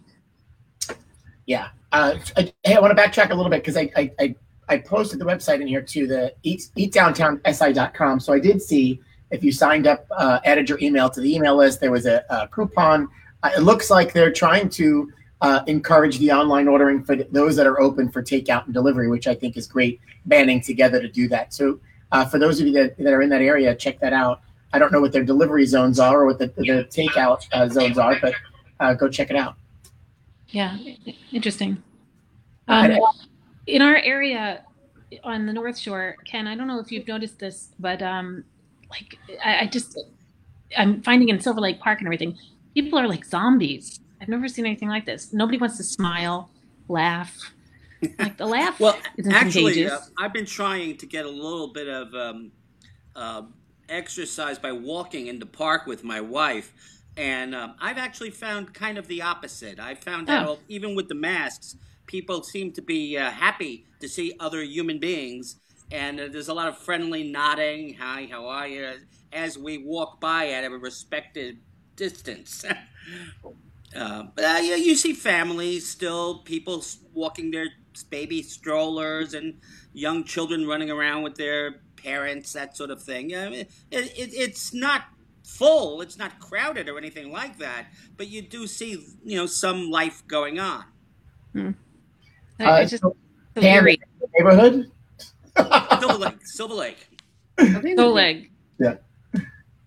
[1.46, 1.70] Yeah.
[1.92, 4.36] Uh, I, hey, I want to backtrack a little bit because I, I, I,
[4.68, 8.20] I, posted the website in here too, the eat, eatdowntownsi.com.
[8.20, 9.00] So I did see
[9.32, 12.24] if you signed up, uh, added your email to the email list, there was a,
[12.30, 13.08] a coupon.
[13.44, 15.12] Uh, it looks like they're trying to
[15.42, 19.28] uh, encourage the online ordering for those that are open for takeout and delivery, which
[19.28, 21.54] I think is great, banding together to do that.
[21.54, 21.80] So
[22.12, 24.42] uh, for those of you that, that are in that area, check that out.
[24.76, 27.98] I don't know what their delivery zones are or what the, the takeout uh, zones
[27.98, 28.34] are, but
[28.82, 29.56] uh, go check it out.
[30.50, 30.78] Yeah,
[31.32, 31.82] interesting.
[32.68, 32.92] Um,
[33.68, 34.66] in our area
[35.24, 38.44] on the North Shore, Ken, I don't know if you've noticed this, but um,
[38.90, 39.98] like I, I just
[40.78, 42.38] I'm finding in Silver Lake Park and everything,
[42.74, 44.02] people are like zombies.
[44.22, 45.32] I've never seen anything like this.
[45.32, 46.50] Nobody wants to smile,
[46.90, 47.54] laugh.
[48.20, 48.78] Like the laugh.
[48.80, 49.00] well,
[49.32, 52.52] actually, uh, I've been trying to get a little bit of um,
[53.16, 53.44] uh,
[53.90, 56.74] exercise by walking in the park with my wife
[57.18, 59.80] and um, I've actually found kind of the opposite.
[59.80, 60.60] I found out oh.
[60.68, 65.58] even with the masks, people seem to be uh, happy to see other human beings,
[65.92, 67.96] and uh, there's a lot of friendly nodding.
[67.96, 68.94] Hi, how are you?
[69.32, 71.60] As we walk by at a respected
[71.96, 72.66] distance.
[73.96, 77.68] uh, but uh, yeah, you see families still, people walking their
[78.10, 79.62] baby strollers, and
[79.94, 83.32] young children running around with their parents, that sort of thing.
[83.32, 85.06] it, it, it's not
[85.44, 86.02] full.
[86.02, 87.88] It's not crowded or anything like that,
[88.18, 90.84] but you do see, you know, some life going on.
[91.54, 91.72] Hmm.
[92.60, 93.16] Uh, just so
[94.38, 94.92] neighborhood.
[96.00, 96.46] Silver Lake.
[96.46, 97.10] Silver Lake.
[97.60, 98.52] Silver Lake.
[98.80, 98.96] Yeah.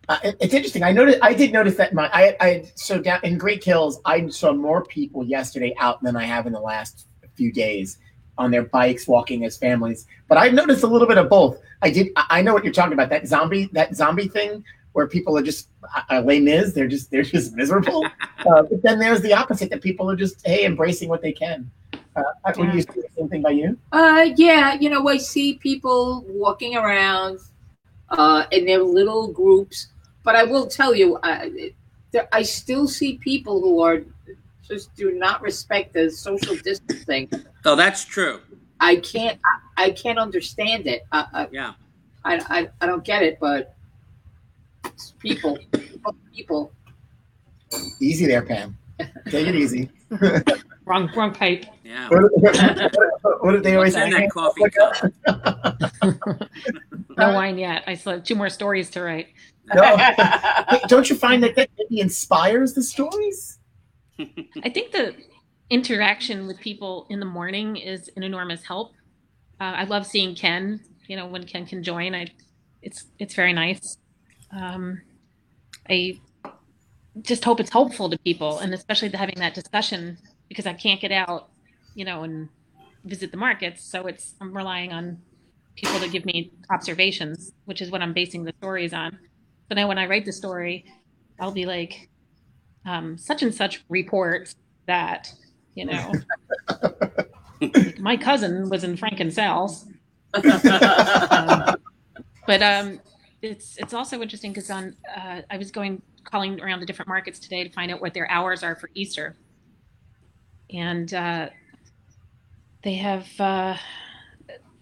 [0.08, 0.82] Uh, it, it's interesting.
[0.82, 1.18] I noticed.
[1.22, 4.82] I did notice that my I, I so down in Great Hills, I saw more
[4.84, 7.98] people yesterday out than I have in the last few days
[8.38, 10.06] on their bikes, walking as families.
[10.28, 11.58] But I've noticed a little bit of both.
[11.82, 12.08] I did.
[12.16, 13.10] I know what you're talking about.
[13.10, 15.68] That zombie, that zombie thing where people are just
[16.10, 16.72] uh, Les Mis.
[16.72, 18.06] They're just they're just miserable.
[18.38, 21.70] uh, but then there's the opposite that people are just hey embracing what they can.
[22.16, 22.22] Uh,
[22.56, 22.74] yeah.
[22.74, 23.78] you see the same thing by you?
[23.92, 24.74] Uh, yeah.
[24.74, 27.38] You know, I see people walking around
[28.10, 29.88] uh, in their little groups.
[30.24, 31.72] But I will tell you, I,
[32.32, 34.02] I still see people who are
[34.68, 37.30] just do not respect the social distancing.
[37.64, 38.40] Oh, that's true.
[38.80, 39.38] I can't.
[39.76, 41.06] I, I can't understand it.
[41.10, 41.72] I, I, yeah.
[42.24, 43.74] I, I I don't get it, but
[45.18, 45.58] people,
[46.34, 46.72] people.
[48.00, 48.76] Easy there, Pam.
[49.26, 49.90] Take it easy.
[50.84, 51.66] wrong, wrong pipe.
[51.84, 52.08] Yeah.
[52.08, 54.10] what, did they always say?
[54.10, 56.50] that coffee cup?
[57.16, 57.84] no wine yet.
[57.86, 59.28] I still have two more stories to write.
[59.74, 59.96] No.
[59.96, 63.57] Hey, don't you find that that maybe inspires the stories?
[64.18, 65.14] I think the
[65.70, 68.92] interaction with people in the morning is an enormous help.
[69.60, 70.80] Uh, I love seeing Ken.
[71.06, 72.28] You know, when Ken can join, I
[72.82, 73.96] it's it's very nice.
[74.50, 75.00] Um,
[75.88, 76.20] I
[77.22, 81.12] just hope it's helpful to people, and especially having that discussion because I can't get
[81.12, 81.50] out,
[81.94, 82.48] you know, and
[83.04, 83.84] visit the markets.
[83.84, 85.18] So it's I'm relying on
[85.76, 89.18] people to give me observations, which is what I'm basing the stories on.
[89.68, 90.84] So now when I write the story,
[91.38, 92.07] I'll be like,
[92.88, 95.32] um, such and such reports that,
[95.74, 96.12] you know,
[97.98, 99.84] my cousin was in Frankencel's.
[100.34, 100.42] um,
[102.46, 103.00] but um,
[103.42, 107.38] it's it's also interesting because on uh, I was going calling around the different markets
[107.38, 109.36] today to find out what their hours are for Easter,
[110.72, 111.48] and uh,
[112.82, 113.76] they have uh,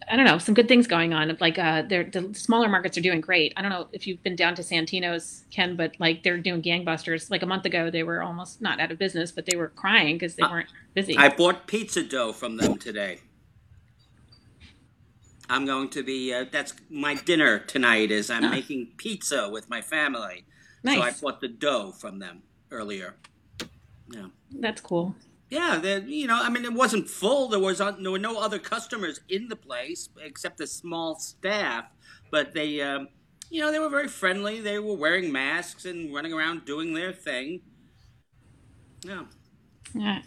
[0.08, 1.36] I don't know some good things going on.
[1.40, 3.52] Like uh, they're the smaller markets are doing great.
[3.56, 7.30] I don't know if you've been down to Santino's, Ken, but like they're doing gangbusters.
[7.30, 10.14] Like a month ago, they were almost not out of business, but they were crying
[10.16, 11.16] because they weren't busy.
[11.16, 13.20] I bought pizza dough from them today.
[15.48, 16.32] I'm going to be.
[16.32, 18.10] Uh, that's my dinner tonight.
[18.10, 20.44] Is I'm making pizza with my family.
[20.84, 20.98] Nice.
[20.98, 23.14] So I bought the dough from them earlier.
[24.08, 24.26] Yeah.
[24.52, 25.16] That's cool.
[25.48, 27.48] Yeah, you know, I mean, it wasn't full.
[27.48, 31.84] There was uh, there were no other customers in the place except a small staff.
[32.32, 33.08] But they, um,
[33.48, 34.60] you know, they were very friendly.
[34.60, 37.60] They were wearing masks and running around doing their thing.
[39.04, 39.24] Yeah.
[39.94, 40.22] Yeah.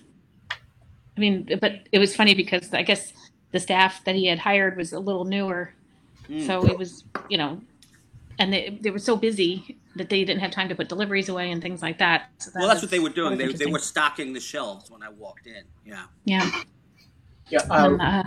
[0.52, 3.12] I mean, but it was funny because I guess
[3.52, 5.74] the staff that he had hired was a little newer,
[6.30, 6.48] mm.
[6.48, 7.60] so it was, you know,
[8.40, 11.52] and they they were so busy that they didn't have time to put deliveries away
[11.52, 12.30] and things like that.
[12.38, 13.38] So that well, that's what they were doing.
[13.38, 15.64] They, they were stocking the shelves when I walked in.
[15.86, 16.06] Yeah.
[16.26, 16.50] Yeah.
[17.50, 17.62] Yeah.
[17.70, 18.24] Um, uh,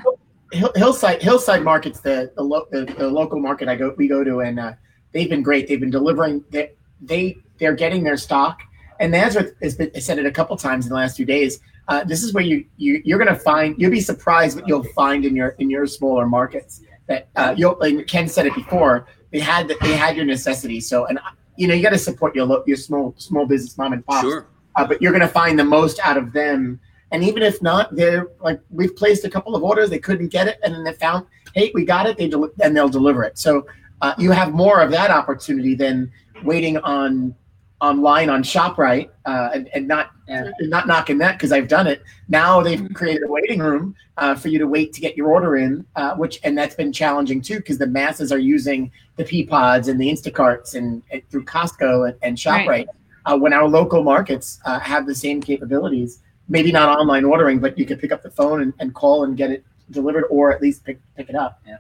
[0.53, 4.41] Hillside Hillside Markets, the the, lo- the, the, local market I go we go to,
[4.41, 4.73] and uh,
[5.13, 5.67] they've been great.
[5.67, 6.45] They've been delivering.
[6.51, 8.61] They they they're getting their stock,
[9.01, 11.61] and Nazareth has been said it a couple times in the last few days.
[11.89, 13.75] Uh, this is where you, you you're going to find.
[13.79, 16.83] You'll be surprised what you'll find in your in your smaller markets.
[17.07, 19.07] That uh, you'll like Ken said it before.
[19.33, 20.89] They had they had your necessities.
[20.89, 21.19] So and
[21.57, 24.23] you know you got to support your your small small business mom and pop.
[24.23, 24.47] Sure.
[24.77, 26.81] Uh, but you're going to find the most out of them.
[27.11, 30.49] And even if not, they're like we've placed a couple of orders, they couldn't get
[30.49, 33.39] it, and then they found, hey, we got it, they del- and they'll deliver it.
[33.39, 33.67] So
[34.01, 36.11] uh, you have more of that opportunity than
[36.43, 37.35] waiting on
[37.83, 40.51] online on Shoprite uh, and, and not yeah.
[40.61, 42.03] not knocking that because I've done it.
[42.29, 42.95] Now they've mm-hmm.
[42.95, 46.15] created a waiting room uh, for you to wait to get your order in, uh,
[46.15, 50.09] which and that's been challenging too because the masses are using the Peapods and the
[50.09, 52.67] Instacarts and, and through Costco and, and Shoprite.
[52.67, 52.89] Right.
[53.27, 57.79] Uh, when our local markets uh, have the same capabilities, maybe not online ordering, but
[57.79, 60.63] you can pick up the phone and, and call and get it delivered or at
[60.63, 61.61] least pick pick it up.
[61.67, 61.79] Yeah.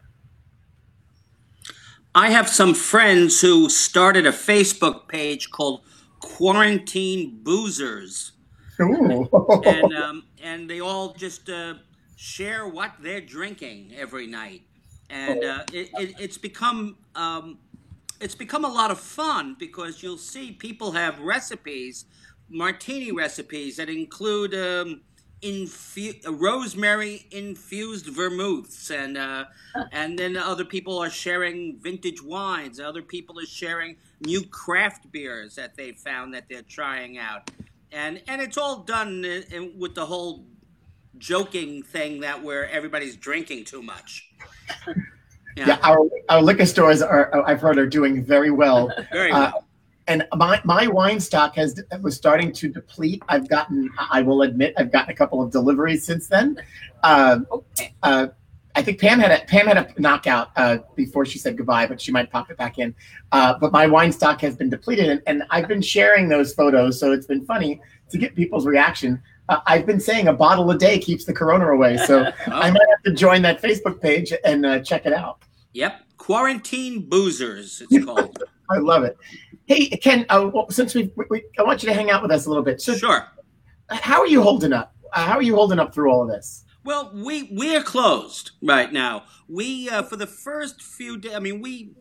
[2.14, 5.80] I have some friends who started a Facebook page called
[6.22, 8.32] quarantine boozers.
[8.78, 11.74] and um, and they all just uh,
[12.16, 14.62] share what they're drinking every night,
[15.10, 17.58] and uh, it, it, it's become um,
[18.20, 22.06] it's become a lot of fun because you'll see people have recipes,
[22.48, 25.02] martini recipes that include um,
[25.42, 29.44] infu- rosemary infused vermouths, and uh,
[29.92, 32.80] and then other people are sharing vintage wines.
[32.80, 37.50] Other people are sharing new craft beers that they found that they're trying out,
[37.90, 40.44] and and it's all done in, in, with the whole
[41.18, 44.30] joking thing that where everybody's drinking too much.
[45.54, 48.90] Yeah, yeah our, our liquor stores are I've heard are doing very well.
[49.12, 49.54] Very uh, well.
[49.58, 49.60] Uh,
[50.08, 53.22] and my, my wine stock has was starting to deplete.
[53.28, 56.58] I've gotten, I will admit, I've gotten a couple of deliveries since then.
[57.02, 57.40] Uh,
[58.02, 58.28] uh,
[58.74, 62.00] I think Pam had a Pam had a knockout uh, before she said goodbye, but
[62.00, 62.94] she might pop it back in.
[63.30, 66.98] Uh, but my wine stock has been depleted, and, and, I've been sharing those photos,
[66.98, 69.20] so it's been funny to get people's reaction.
[69.48, 71.96] uh, I've been saying a bottle a day keeps the corona away.
[71.98, 72.52] So Oh.
[72.52, 75.42] I might have to join that Facebook page and uh, check it out.
[75.74, 76.00] Yep.
[76.16, 78.42] Quarantine boozers, it's called.
[78.70, 79.16] I love it.
[79.66, 82.46] Hey, Ken, uh, well, since we, we, I want you to hang out with us
[82.46, 82.80] a little bit.
[82.80, 83.28] So, sure.
[83.88, 84.94] how are you holding up?
[85.12, 86.64] Uh, how are you holding up through all of this?
[86.84, 89.24] Well, we we're closed right now.
[89.48, 91.34] We uh, for the first few days.
[91.34, 91.92] I mean, we.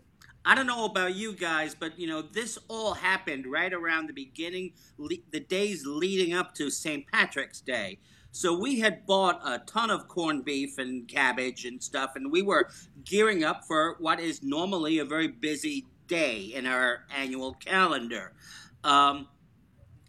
[0.44, 4.14] I don't know about you guys, but you know, this all happened right around the
[4.14, 7.06] beginning, le- the days leading up to St.
[7.12, 8.00] Patrick's Day.
[8.32, 12.42] So we had bought a ton of corned beef and cabbage and stuff, and we
[12.42, 12.70] were
[13.04, 15.86] gearing up for what is normally a very busy
[16.20, 18.34] day in our annual calendar.
[18.84, 19.28] Um,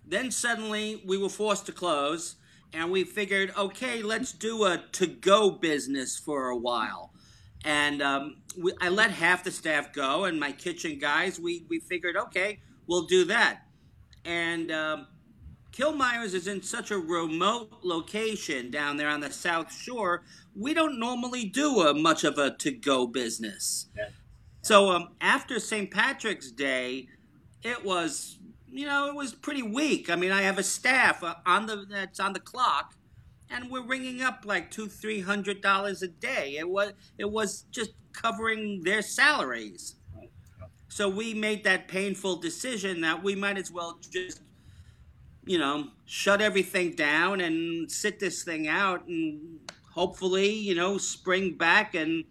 [0.05, 2.37] then suddenly we were forced to close
[2.73, 7.13] and we figured, okay, let's do a to-go business for a while.
[7.65, 8.25] And um,
[8.59, 12.59] we, I let half the staff go, and my kitchen guys, we we figured, okay,
[12.89, 13.61] we'll do that.
[14.25, 15.07] And um,
[15.71, 20.23] Kilmeyer's is in such a remote location down there on the South Shore.
[20.57, 23.87] We don't normally do a, much of a to-go business.
[23.97, 24.09] Yeah.
[24.63, 25.91] So um, after St.
[25.91, 27.09] Patrick's Day,
[27.63, 28.39] it was
[28.73, 30.09] you know, it was pretty weak.
[30.09, 32.95] I mean, I have a staff uh, on the that's on the clock,
[33.51, 36.57] and we're ringing up like two, three hundred dollars a day.
[36.59, 39.97] It was it was just covering their salaries.
[40.89, 44.43] So we made that painful decision that we might as well just,
[45.47, 49.61] you know, shut everything down and sit this thing out, and
[49.93, 52.25] hopefully, you know, spring back and.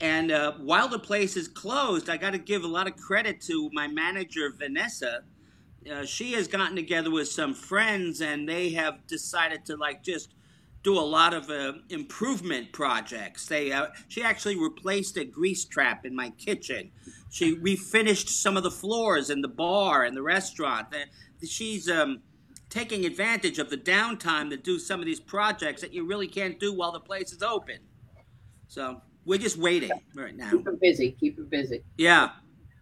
[0.00, 3.40] And uh, while the place is closed, I got to give a lot of credit
[3.42, 5.22] to my manager, Vanessa,
[5.90, 10.34] uh, she has gotten together with some friends and they have decided to like just
[10.82, 13.46] do a lot of uh, improvement projects.
[13.46, 16.90] They uh, she actually replaced a grease trap in my kitchen.
[17.30, 20.88] She refinished some of the floors in the bar and the restaurant.
[21.46, 22.22] She's um,
[22.70, 26.58] taking advantage of the downtime to do some of these projects that you really can't
[26.60, 27.78] do while the place is open.
[28.68, 30.50] So we're just waiting right now.
[30.50, 31.12] Keep her busy.
[31.12, 31.82] Keep her busy.
[31.96, 32.30] Yeah.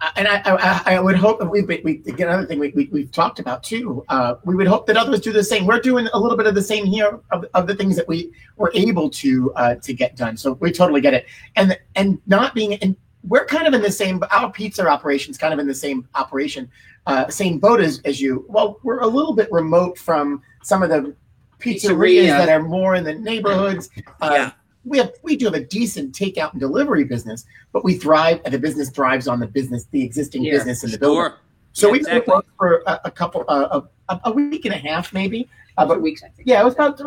[0.01, 2.89] Uh, and I, I, I would hope that we, we again another thing we, we
[2.91, 4.05] we've talked about too.
[4.09, 5.65] Uh, we would hope that others do the same.
[5.65, 8.33] We're doing a little bit of the same here of, of the things that we
[8.57, 10.37] were able to uh, to get done.
[10.37, 11.27] So we totally get it.
[11.55, 14.21] And and not being and we're kind of in the same.
[14.33, 16.69] Our pizza operations kind of in the same operation,
[17.07, 18.45] uh, same boat as as you.
[18.49, 21.15] Well, we're a little bit remote from some of the
[21.61, 22.39] pizzerias Pizzeria.
[22.39, 23.89] that are more in the neighborhoods.
[24.21, 24.53] Uh, Yeah.
[24.85, 28.41] We have we do have a decent takeout and delivery business, but we thrive.
[28.45, 30.53] And the business thrives on the business, the existing Yeah.
[30.53, 31.33] business in the building.
[31.73, 32.35] So Yeah, we exactly.
[32.35, 35.49] worked for a, a couple, uh, a, a week and a half, maybe.
[35.79, 36.47] Uh, Two weeks, I think.
[36.47, 37.01] yeah, it was about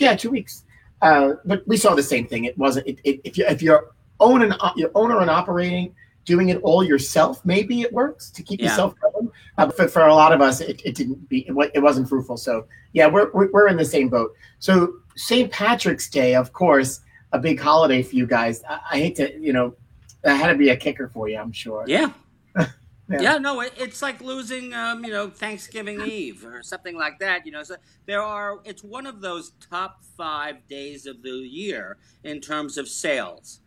[0.00, 0.64] yeah, two weeks.
[1.02, 2.44] Uh, but we saw the same thing.
[2.44, 5.94] It wasn't it, it, if you if you're own and uh, you're owner and operating,
[6.24, 8.68] doing it all yourself, maybe it works to keep Yeah.
[8.68, 9.30] yourself going.
[9.58, 12.08] Uh, but for, for a lot of us, it, it didn't be it, it wasn't
[12.08, 12.36] fruitful.
[12.36, 14.32] So yeah, we're we're in the same boat.
[14.60, 15.50] So St.
[15.50, 17.00] Patrick's Day, of course,
[17.34, 18.62] a big holiday for you guys.
[18.66, 19.74] I, I hate to you know,
[20.22, 21.84] that had to be a kicker for you, I'm sure.
[21.86, 22.12] Yeah.
[23.06, 23.20] Yeah.
[23.20, 23.36] yeah.
[23.36, 27.44] no, it, it's like losing, um, you know, Thanksgiving Eve or something like that.
[27.44, 28.60] You know, so there are.
[28.64, 33.60] It's one of those top five days of the year in terms of sales,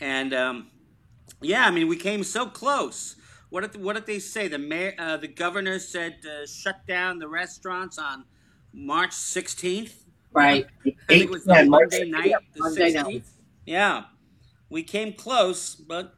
[0.00, 0.66] and um,
[1.40, 3.14] yeah, I mean, we came so close.
[3.50, 4.48] What did what did they say?
[4.48, 8.24] The mayor, uh, the governor said uh, shut down the restaurants on
[8.72, 10.05] March sixteenth.
[10.36, 10.66] Right.
[10.86, 13.24] I think it was yeah, the March- Monday night, the Monday night.
[13.64, 14.04] Yeah,
[14.68, 16.14] we came close, but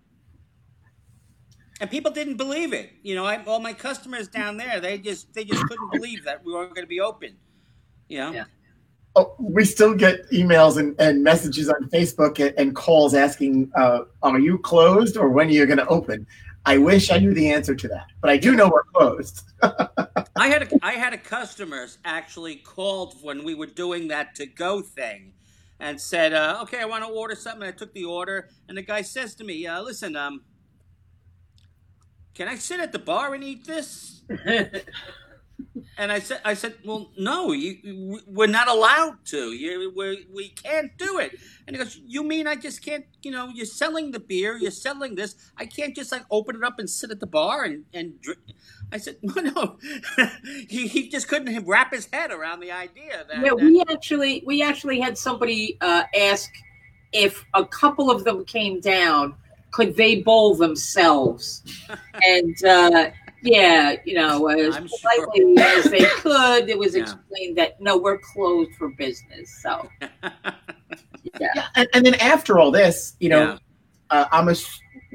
[1.81, 2.91] and people didn't believe it.
[3.03, 6.45] You know, I, all my customers down there, they just they just couldn't believe that
[6.45, 7.37] we weren't going to be open.
[8.09, 8.45] You know, Yeah.
[9.15, 14.01] Oh, we still get emails and, and messages on Facebook and, and calls asking, uh,
[14.23, 16.27] "Are you closed or when are you going to open?"
[16.67, 19.43] I wish I knew the answer to that, but I do know we're closed.
[20.39, 24.47] I had a, I had a customer actually called when we were doing that to
[24.47, 25.33] go thing,
[25.81, 28.83] and said, uh, "Okay, I want to order something." I took the order, and the
[28.83, 30.43] guy says to me, uh, "Listen, um,
[32.35, 34.23] can I sit at the bar and eat this?"
[35.97, 39.53] And I said, I said, well, no, you, we're not allowed to.
[39.53, 41.33] You, we we can't do it.
[41.67, 43.05] And he goes, you mean I just can't?
[43.23, 45.35] You know, you're selling the beer, you're selling this.
[45.57, 48.41] I can't just like open it up and sit at the bar and and drink.
[48.93, 49.79] I said, no, no.
[50.69, 53.39] he he just couldn't wrap his head around the idea that.
[53.39, 56.51] Yeah, that- we actually we actually had somebody uh, ask
[57.13, 59.35] if a couple of them came down,
[59.71, 61.63] could they bowl themselves?
[62.23, 63.11] and uh,
[63.43, 64.99] yeah, you know, as I'm sure.
[65.01, 67.03] politely as they could, it was Yeah.
[67.03, 69.61] explained that no, we're closed for business.
[69.63, 69.89] So
[71.41, 73.59] yeah, Yeah, and, and then after all this, you know, Yeah.
[74.11, 74.55] uh, I'm a,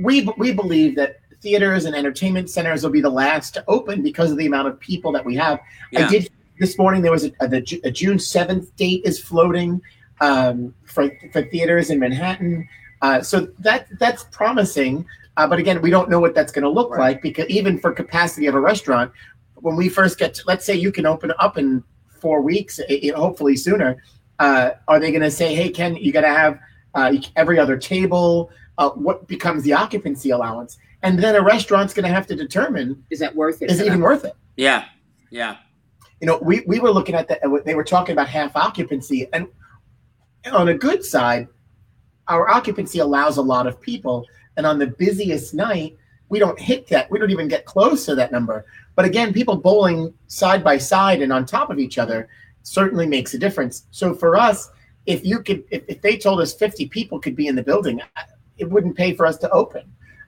[0.01, 4.31] we we believe that theaters and entertainment centers will be the last to open because
[4.31, 5.59] of the amount of people that we have.
[5.95, 9.81] I did this morning there was a, a, the, a June seventh date is floating
[10.21, 12.67] um, for for theaters in Manhattan.
[13.01, 15.05] Uh, so that that's promising.
[15.37, 16.99] Uh, but again, we don't know what that's going to look Right.
[17.13, 19.11] like because even for capacity of a restaurant,
[19.55, 21.83] when we first get, to, let's say you can open up in
[22.19, 24.03] four weeks, eh, hopefully sooner.
[24.39, 26.59] Uh, are they going to say, "Hey, Ken, you got to have
[26.95, 28.49] uh, every other table"?
[28.77, 30.77] Uh, what becomes the occupancy allowance?
[31.03, 33.69] And then a restaurant's going to have to determine Is that worth it?
[33.69, 34.01] is it even them?
[34.01, 34.35] worth it?
[34.57, 34.85] Yeah,
[35.29, 35.57] yeah.
[36.21, 37.41] you know, we, we were looking at that.
[37.65, 39.47] They were talking about half occupancy, and
[40.51, 41.47] on a good side,
[42.27, 44.25] our occupancy allows a lot of people.
[44.57, 45.97] And on the busiest night,
[46.29, 47.09] we don't hit that.
[47.11, 48.65] We don't even get close to that number.
[48.95, 52.27] But again, people bowling side by side and on top of each other
[52.63, 53.85] certainly makes a difference.
[53.91, 54.69] So for us,
[55.05, 58.01] if you could, if, if they told us 50 people could be in the building,
[58.57, 59.83] it wouldn't pay for us to open.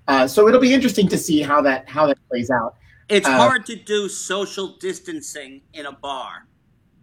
[0.08, 2.76] Uh, so it'll be interesting to see how that how that plays out.
[3.10, 6.48] It's Uh, hard to do social distancing in a bar.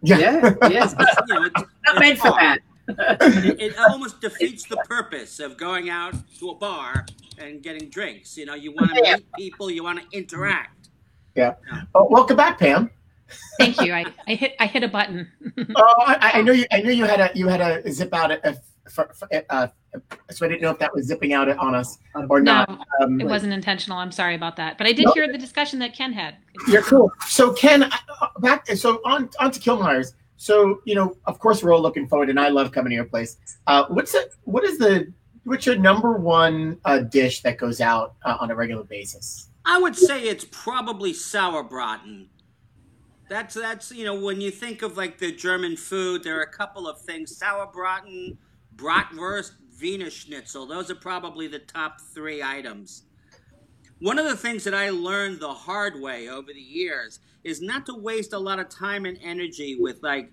[0.03, 0.95] Yeah, yes.
[1.29, 2.59] You know, it's, Not meant for that.
[2.89, 7.07] It, it almost defeats the purpose of going out to a bar
[7.39, 8.37] and getting drinks.
[8.37, 9.16] You know, you want to Yeah.
[9.16, 10.89] meet people, you want to interact.
[11.35, 11.55] Yeah.
[11.95, 12.91] Oh, welcome back, Pam.
[13.59, 13.95] Thank you.
[13.95, 15.30] I, I hit I hit a button.
[15.76, 16.66] Oh, I, I knew you.
[16.70, 18.30] I knew you had a you had a zip out.
[18.30, 18.57] A,
[18.91, 19.68] for, for, uh,
[20.30, 22.87] so I didn't know if that was zipping out on us or no, not.
[23.01, 23.97] Um, it wasn't intentional.
[23.97, 24.76] I'm sorry about that.
[24.76, 25.14] But I did Nope.
[25.14, 26.37] hear the discussion that Ken had.
[26.68, 27.11] You're cool.
[27.26, 27.91] So Ken, uh,
[28.41, 28.66] back.
[28.68, 30.14] So on on to Kilmeyer's.
[30.43, 33.05] So you know, of course, we're all looking forward, and I love coming to your
[33.05, 33.36] place.
[33.68, 34.34] Uh, what's it?
[34.43, 35.12] What is the?
[35.45, 39.51] What's your number one uh, dish that goes out uh, on a regular basis?
[39.64, 42.26] I would say it's probably sauerbraten.
[43.30, 46.51] That's that's you know when you think of like the German food, there are a
[46.51, 48.36] couple of things: sauerbraten,
[48.74, 50.66] bratwurst, Wiener Schnitzel.
[50.66, 53.05] Those are probably the top three items.
[54.01, 57.86] One of the things that I learned the hard way over the years is not
[57.86, 60.32] to waste a lot of time and energy with like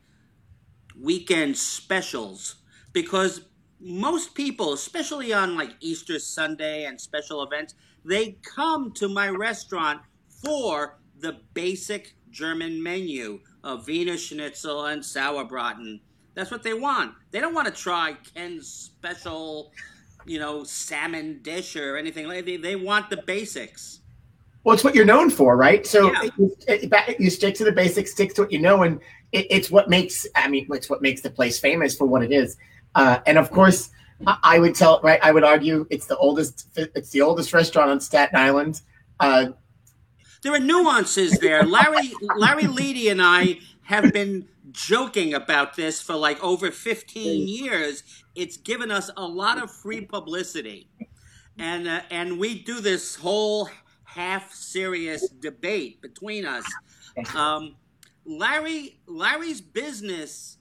[0.99, 2.55] weekend specials
[2.93, 3.41] because
[3.79, 10.01] most people, especially on like Easter Sunday and special events, they come to my restaurant
[10.27, 15.99] for the basic German menu of Wiener Schnitzel and Sauerbraten.
[16.33, 17.15] That's what they want.
[17.31, 19.71] They don't want to try Ken's special,
[20.25, 23.98] you know, salmon dish or anything like they, they want the basics.
[24.69, 25.83] Well, it's what you're known for, right?
[25.87, 26.29] So Yeah.
[26.37, 28.99] you, it- you stick to the basics, stick to what you know, and
[29.31, 30.27] it, it's what makes.
[30.35, 32.55] I mean, it's what makes the place famous for what it is.
[32.93, 33.89] Uh, and of course,
[34.27, 35.19] I, I would tell, right?
[35.23, 36.67] I would argue it's the oldest.
[36.75, 38.81] It's the oldest restaurant on Staten Island.
[39.19, 39.47] Uh,
[40.43, 41.63] There are nuances there.
[41.63, 48.03] Larry Larry Leedy and I have been joking about this for like over 15 years.
[48.35, 50.91] It's given us a lot of free publicity.
[51.57, 53.67] And uh, and we do this whole
[54.13, 56.65] half serious debate between us.
[57.35, 57.75] Um,
[58.25, 60.57] Larry Larry's business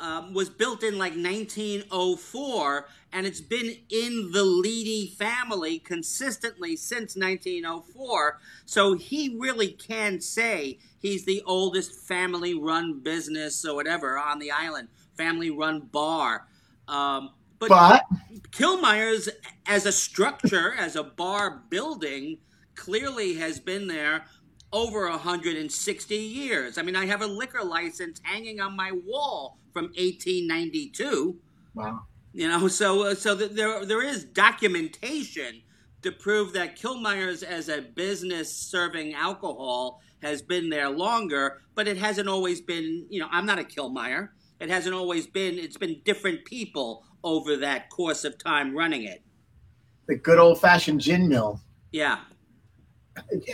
[0.00, 7.16] um, was built in like 1904, and it's been in the Leedy family consistently since
[7.16, 8.38] 1904.
[8.66, 14.88] So he really can say he's the oldest family-run business or whatever on the island,
[15.16, 16.46] family-run bar.
[16.88, 18.02] Um, but, but
[18.50, 19.30] Kilmeyer's,
[19.66, 22.38] as a structure, as a bar building,
[22.76, 24.24] clearly has been there
[24.72, 26.78] over 160 years.
[26.78, 31.38] I mean, I have a liquor license hanging on my wall from 1892.
[31.74, 32.02] wow,
[32.32, 35.62] You know, so uh, so th- there there is documentation
[36.02, 41.96] to prove that Kilmeyer's as a business serving alcohol has been there longer, but it
[41.96, 43.06] hasn't always been.
[43.08, 44.30] You know, I'm not a Kilmeyer.
[44.60, 45.58] It hasn't always been.
[45.58, 49.22] It's been different people over that course of time running it.
[50.06, 51.60] the good old fashioned gin mill.
[51.92, 52.18] Yeah.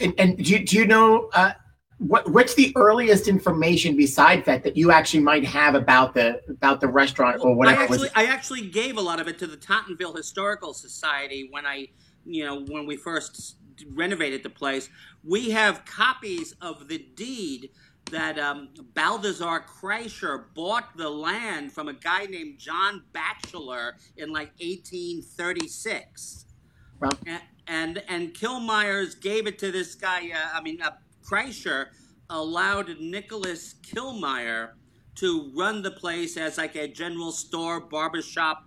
[0.01, 1.53] And, and do, you, do you know uh,
[1.99, 6.81] what what's the earliest information besides that that you actually might have about the about
[6.81, 7.81] the restaurant or whatever?
[7.81, 11.65] I actually, I actually gave a lot of it to the Tottenville Historical Society when
[11.67, 11.89] I,
[12.25, 13.57] you know, when we first
[13.95, 14.89] renovated the place.
[15.25, 17.71] We have copies of the deed
[18.11, 24.53] that um, Balthazar Kreischer bought the land from a guy named John Batchelor in like
[24.61, 26.47] 1836.
[27.67, 30.31] And and Kilmeyer's gave it to this guy.
[30.31, 30.91] Uh, I mean, uh,
[31.25, 31.87] Kreischer
[32.29, 34.71] allowed Nicholas Kilmeyer
[35.17, 38.65] to run the place as like a general store, barbershop,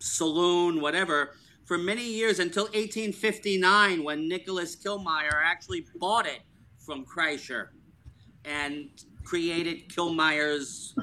[0.00, 6.40] saloon, whatever, for many years until 1859 when Nicholas Kilmeyer actually bought it
[6.84, 7.68] from Kreischer
[8.44, 8.90] and
[9.24, 10.94] created Kilmeyer's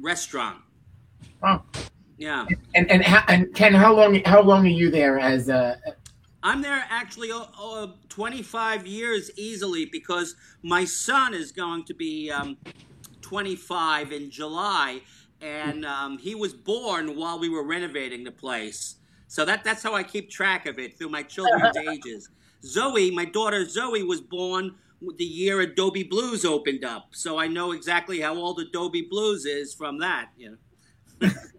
[0.00, 0.58] restaurant.
[1.42, 1.64] Wow.
[2.18, 2.46] Yeah.
[2.74, 5.78] And and and Ken, how long how long are you there as a?
[6.42, 12.30] I'm there actually uh, uh, 25 years easily because my son is going to be
[12.30, 12.56] um,
[13.20, 15.00] 25 in July,
[15.40, 18.96] and um, he was born while we were renovating the place.
[19.28, 22.30] So that that's how I keep track of it through my children's ages.
[22.62, 24.74] Zoe, my daughter Zoe, was born
[25.18, 29.74] the year Adobe Blues opened up, so I know exactly how old Adobe Blues is
[29.74, 30.30] from that.
[30.38, 30.58] You
[31.20, 31.28] know.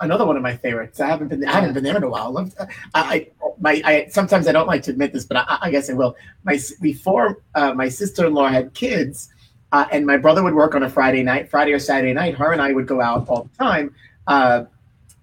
[0.00, 1.00] Another one of my favorites.
[1.00, 2.36] I haven't been I haven't been there in a while.
[2.36, 3.28] I, I
[3.60, 6.16] my I sometimes I don't like to admit this, but I, I guess I will.
[6.44, 9.30] My before uh, my sister in law had kids,
[9.72, 12.34] uh, and my brother would work on a Friday night, Friday or Saturday night.
[12.34, 13.94] Her and I would go out all the time,
[14.26, 14.64] uh,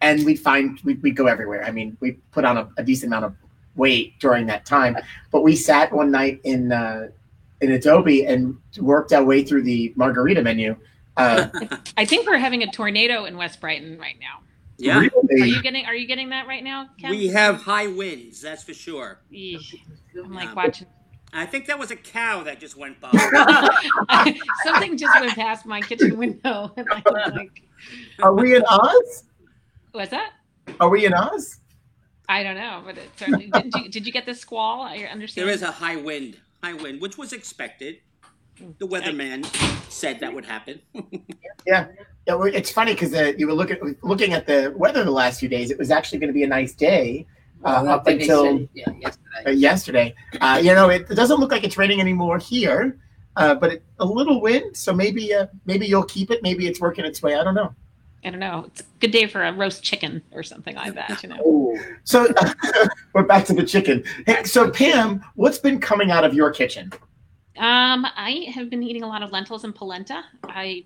[0.01, 1.63] and we'd find we'd, we'd, go everywhere.
[1.63, 3.35] I mean, we put on a, a, decent amount of
[3.75, 4.97] weight during that time,
[5.31, 7.09] but we sat one night in uh,
[7.61, 10.75] in Adobe and worked our way through the margarita menu
[11.21, 14.39] uh, I think we're having a tornado in West Brighton right now.
[14.77, 14.99] Yeah.
[14.99, 15.41] Really?
[15.41, 16.89] Are you getting Are you getting that right now?
[16.99, 17.11] Ken?
[17.11, 18.41] We have high winds.
[18.41, 19.21] That's for sure.
[19.31, 19.75] Eesh.
[20.17, 20.87] I'm like watching.
[21.33, 23.11] I think that was a cow that just went by.
[24.63, 27.61] Something just went past my kitchen window, and I was like,
[28.21, 29.23] "Are we in Oz?"
[29.93, 30.31] What's that?
[30.79, 31.59] Are we in Oz?
[32.27, 33.73] I don't know, but it certainly did.
[33.73, 34.81] You, did you get the squall?
[34.81, 35.47] I understand.
[35.47, 37.99] There is a high wind, high wind, which was expected
[38.79, 39.45] the weatherman
[39.91, 40.79] said that would happen.
[41.65, 41.87] yeah.
[42.27, 45.49] yeah, it's funny because uh, you were looking looking at the weather the last few
[45.49, 45.71] days.
[45.71, 47.25] It was actually going to be a nice day
[47.63, 49.45] uh, up until yeah, yesterday.
[49.45, 50.15] Uh, yesterday.
[50.39, 52.97] Uh, you know, it, it, doesn't look like it's raining anymore here,
[53.35, 54.75] uh, but it, a little wind.
[54.75, 56.41] So maybe uh, maybe you'll keep it.
[56.43, 57.35] Maybe it's working its way.
[57.35, 57.73] I don't know.
[58.23, 58.65] I don't know.
[58.67, 61.23] It's a good day for a roast chicken or something like that.
[61.23, 61.77] You know.
[62.03, 62.27] so
[63.13, 64.03] we're back to the chicken.
[64.25, 66.91] Hey, so Pam, what's been coming out of your kitchen?
[67.57, 70.23] Um, I have been eating a lot of lentils and polenta.
[70.43, 70.85] I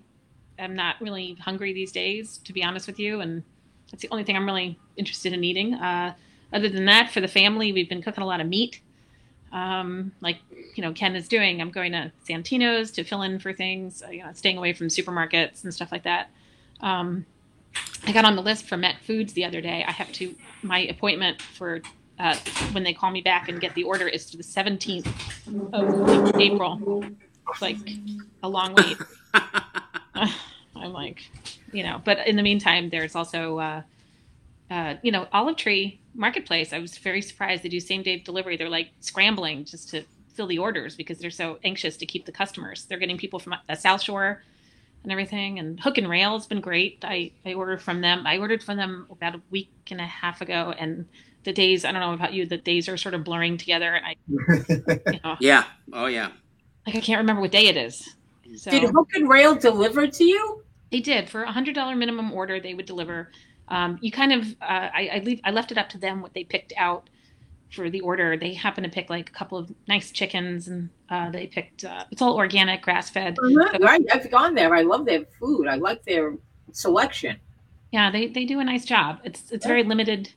[0.58, 3.42] am not really hungry these days, to be honest with you, and
[3.90, 5.74] that's the only thing I'm really interested in eating.
[5.74, 6.14] Uh,
[6.52, 8.80] other than that, for the family, we've been cooking a lot of meat.
[9.52, 10.38] Um, like
[10.74, 11.60] you know, Ken is doing.
[11.60, 14.02] I'm going to Santino's to fill in for things.
[14.02, 16.30] Uh, you know, staying away from supermarkets and stuff like that.
[16.80, 17.26] Um,
[18.06, 19.84] I got on the list for Met Foods the other day.
[19.86, 21.80] I have to my appointment for
[22.18, 22.36] uh,
[22.72, 25.06] when they call me back and get the order is to the 17th
[25.72, 27.04] of April.
[27.50, 27.78] It's like
[28.42, 28.96] a long wait.
[30.76, 31.30] I'm like,
[31.72, 33.82] you know, but in the meantime, there's also, uh,
[34.70, 36.72] uh, you know, Olive Tree Marketplace.
[36.72, 38.56] I was very surprised they do same day delivery.
[38.56, 40.04] They're like scrambling just to
[40.34, 42.84] fill the orders because they're so anxious to keep the customers.
[42.84, 44.42] They're getting people from the South Shore
[45.02, 45.58] and everything.
[45.58, 46.98] And Hook and Rail has been great.
[47.02, 48.26] I, I ordered from them.
[48.26, 51.06] I ordered from them about a week and a half ago, and
[51.46, 54.04] the days i don't know about you the days are sort of blurring together and
[54.04, 54.16] i
[55.12, 55.64] you know, yeah.
[55.92, 56.28] Oh yeah.
[56.86, 58.16] Like i can't remember what day it is.
[58.56, 60.62] So, did hook and rail deliver to you?
[60.90, 61.30] They did.
[61.30, 63.30] For a hundred dollar minimum order they would deliver.
[63.68, 66.34] Um, you kind of uh, I, I leave i left it up to them what
[66.34, 67.08] they picked out
[67.70, 68.36] for the order.
[68.36, 72.04] They happened to pick like a couple of nice chickens and uh, they picked uh,
[72.10, 73.72] it's all organic grass fed uh-huh.
[73.72, 74.04] so, right.
[74.12, 74.74] I've gone there.
[74.74, 75.68] I love their food.
[75.68, 76.34] I like their
[76.72, 77.36] selection.
[77.92, 79.20] Yeah they, they do a nice job.
[79.22, 80.32] It's it's very limited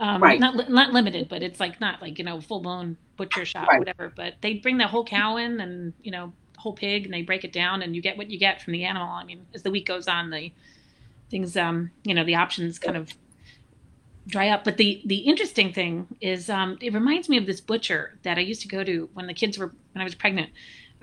[0.00, 0.40] um, right.
[0.40, 3.78] Not not limited, but it's like not like you know full blown butcher shop, right.
[3.78, 4.10] whatever.
[4.14, 7.44] But they bring the whole cow in and you know whole pig, and they break
[7.44, 9.08] it down, and you get what you get from the animal.
[9.08, 10.52] I mean, as the week goes on, the
[11.30, 13.12] things um you know the options kind of
[14.26, 14.64] dry up.
[14.64, 18.40] But the the interesting thing is um it reminds me of this butcher that I
[18.40, 20.48] used to go to when the kids were when I was pregnant.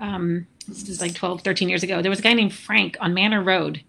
[0.00, 2.02] Um, this is like 12, 13 years ago.
[2.02, 3.82] There was a guy named Frank on Manor Road.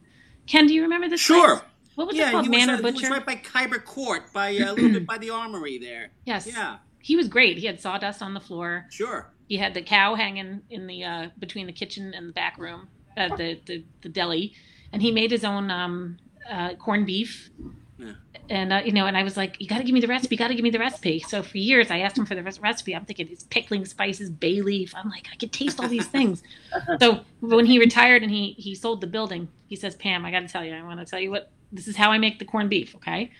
[0.47, 1.21] Ken, do you remember this?
[1.21, 1.57] Sure.
[1.57, 1.68] Place?
[1.99, 2.45] What was yeah, it called?
[2.45, 3.07] He Manor was, Butcher.
[3.07, 6.11] He was right by Khyber Court, by uh, a little bit by the armory there.
[6.23, 6.47] Yes.
[6.47, 6.77] Yeah.
[6.99, 7.57] He was great.
[7.57, 8.85] He had sawdust on the floor.
[8.89, 9.29] Sure.
[9.49, 12.87] He had the cow hanging in the uh, between the kitchen and the back room,
[13.17, 14.53] uh, the, the the deli,
[14.93, 16.17] and he made his own um,
[16.49, 17.49] uh, corned beef.
[17.97, 18.13] Yeah.
[18.49, 20.35] And uh, you know, and I was like, "You got to give me the recipe.
[20.35, 22.43] You got to give me the recipe." So for years, I asked him for the
[22.43, 22.95] recipe.
[22.95, 24.93] I'm thinking it's pickling spices, bay leaf.
[24.95, 26.43] I'm like, I could taste all these things.
[27.01, 30.39] so when he retired and he he sold the building, he says, "Pam, I got
[30.39, 32.45] to tell you, I want to tell you what this is how I make the
[32.45, 33.31] corned beef, okay?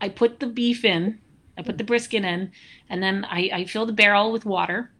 [0.00, 1.20] I put the beef in,
[1.58, 2.52] I put the brisket in,
[2.88, 4.92] and then I, I fill the barrel with water,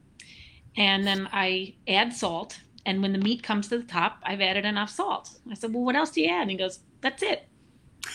[0.76, 2.60] and then I add salt.
[2.86, 5.30] And when the meat comes to the top, I've added enough salt.
[5.50, 6.42] I said, Well, what else do you add?
[6.42, 7.48] And he goes, That's it.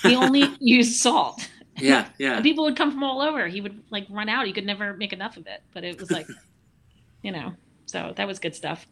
[0.01, 1.47] He only used salt.
[1.77, 2.35] Yeah, yeah.
[2.35, 3.47] And people would come from all over.
[3.47, 4.47] He would like run out.
[4.47, 5.61] He could never make enough of it.
[5.73, 6.27] But it was like,
[7.21, 7.53] you know,
[7.85, 8.87] so that was good stuff.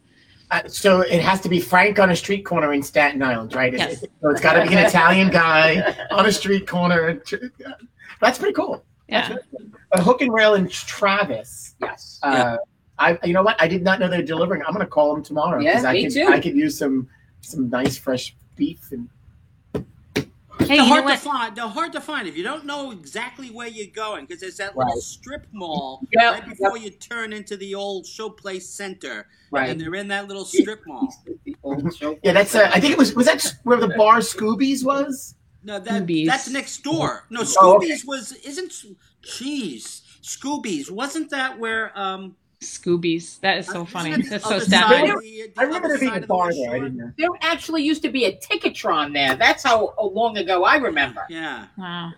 [0.50, 3.72] Uh, so it has to be Frank on a street corner in Staten Island, right?
[3.72, 4.02] Yes.
[4.02, 7.22] It, so it's got to be an Italian guy on a street corner.
[8.20, 8.84] That's pretty cool.
[9.08, 9.36] Yeah.
[9.92, 11.74] A hook and rail in Travis.
[11.80, 12.20] Yes.
[12.22, 12.56] Uh, yeah.
[12.98, 13.60] I, you know what?
[13.60, 14.62] I did not know they're delivering.
[14.62, 15.60] I'm going to call them tomorrow.
[15.60, 16.26] Yeah, I me could, too.
[16.28, 17.08] I could use some
[17.40, 19.08] some nice fresh beef and
[20.60, 21.56] Hey, they're hard to find.
[21.56, 24.76] They're hard to find if you don't know exactly where you're going because there's that
[24.76, 29.68] little strip mall Yep, right before you turn into the old Showplace Center, Right.
[29.70, 31.12] and they're in that little strip mall.
[31.44, 31.92] The old.
[32.22, 32.54] Yeah, that's.
[32.54, 33.14] Uh, I think it was.
[33.14, 35.34] Was that where the bar Scoobies was?
[35.64, 36.26] No, that Scoobies.
[36.26, 37.24] that's next door.
[37.30, 37.90] No, Oh, okay.
[37.90, 38.72] Scoobies was isn't.
[39.22, 41.98] Jeez, Scoobies wasn't that where?
[41.98, 43.40] Um, Scoobies.
[43.40, 44.14] That is so funny.
[44.22, 44.70] That's so sad.
[44.90, 46.70] side the- the I remember there being a of the there.
[46.70, 47.12] I didn't know.
[47.18, 49.34] There actually used to be a Ticketron there.
[49.36, 51.22] That's how long ago I remember.
[51.28, 52.12] Yeah, Wow.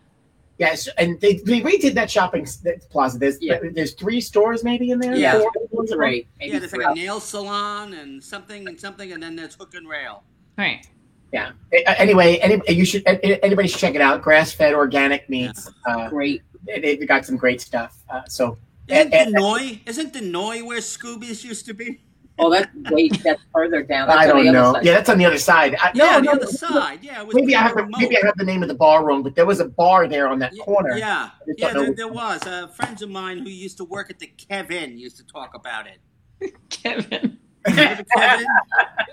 [0.59, 3.19] Yes, and they, they redid that shopping s- that plaza.
[3.19, 3.59] There's Yeah.
[3.75, 5.15] there's three stores maybe in there.
[5.15, 5.39] Yeah.
[5.39, 6.11] Four stores around?
[6.41, 6.59] Maybe yeah.
[6.61, 10.23] There's like a nail salon and something and something, and then there's Hook and Rail.
[10.57, 10.87] Right.
[11.31, 11.53] Yeah.
[11.75, 14.23] A- Anyway, any, you should a- anybody should check it out.
[14.23, 15.71] Grass fed organic meats.
[15.87, 16.41] Uh, Great.
[16.65, 17.99] they, they've got some great stuff.
[18.09, 18.57] Uh, so
[18.89, 19.81] Isn't And- and- Denoy?
[19.87, 22.01] Isn't Denoy where Scoobies used to be?
[22.39, 23.19] Oh, that's wait.
[23.25, 24.09] That's further down.
[24.09, 24.75] That's I don't know.
[24.75, 24.85] side.
[24.85, 25.75] Yeah, that's on the other side.
[25.81, 26.99] I, Yeah, no, the no, other no, side.
[27.03, 29.23] Yeah, Maybe I have kinda the, maybe I have the name of the bar wrong,
[29.23, 30.99] but there was a bar there on that Y- corner.
[30.99, 32.43] Yeah, yeah, there, there was.
[32.47, 35.87] Uh, friends of mine who used to work at the Kevin used to talk about
[35.87, 36.53] it.
[36.69, 37.39] Kevin.
[37.67, 38.47] Remember Kevin?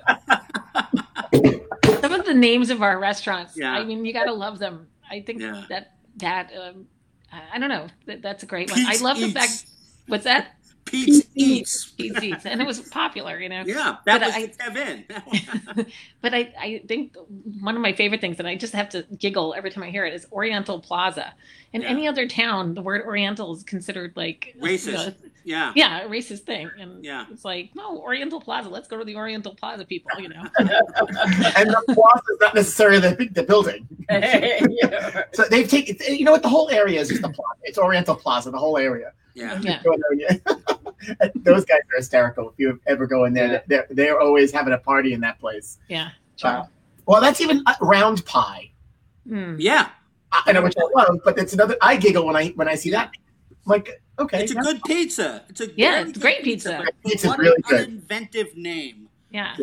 [2.01, 3.53] Some of the names of our restaurants.
[3.55, 3.71] Yeah.
[3.73, 4.87] I mean, you gotta love them.
[5.09, 5.63] I think Yeah.
[5.69, 6.87] that that um,
[7.53, 7.87] I don't know.
[8.07, 8.79] That, that's a great one.
[8.81, 9.65] I Pete's love the fact.
[10.07, 10.55] What's that?
[10.85, 11.91] Pete's Eats.
[11.91, 13.39] Pete's Eats, and it was popular.
[13.39, 13.63] You know.
[13.65, 15.05] Yeah, that But was I- Kevin.
[16.21, 17.15] but I, I think
[17.61, 20.05] one of my favorite things, and I just have to giggle every time I hear
[20.05, 21.33] it, is Oriental Plaza.
[21.71, 21.87] In Yeah.
[21.87, 24.85] any other town, the word Oriental is considered like Racist.
[24.87, 25.13] you know,
[25.43, 26.69] yeah, yeah, a racist thing.
[26.79, 27.25] And Yeah.
[27.31, 28.69] it's like, no, Oriental Plaza.
[28.69, 30.11] Let's go to the Oriental Plaza, people.
[30.19, 30.43] You know.
[30.59, 30.69] and
[31.69, 33.87] the plaza is not necessarily the, the building.
[34.09, 35.23] Yeah.
[35.33, 35.97] So they've taken.
[36.15, 36.43] You know what?
[36.43, 37.59] The whole area is just a plaza.
[37.63, 38.51] It's Oriental Plaza.
[38.51, 39.13] The whole area.
[39.33, 39.59] yeah.
[39.61, 39.81] Yeah.
[39.83, 41.27] Go in there, yeah.
[41.35, 42.49] Those guys are hysterical.
[42.49, 43.61] If you ever go in there, Yeah.
[43.67, 45.79] they're they're always having a party in that place.
[45.89, 46.09] Yeah.
[46.43, 46.65] Uh,
[47.07, 48.71] well, that's even uh, round pie.
[49.27, 49.55] Mm.
[49.59, 49.89] Yeah,
[50.31, 51.75] I know which I love, but it's another.
[51.81, 53.11] I giggle when I when I see that.
[53.51, 55.43] I'm like, okay, it's a that's good pizza.
[55.49, 56.81] It's a Yeah, it's great pizza.
[56.85, 57.89] but Pizza's what really an good.
[58.07, 59.09] uninventive name.
[59.31, 59.55] Yeah.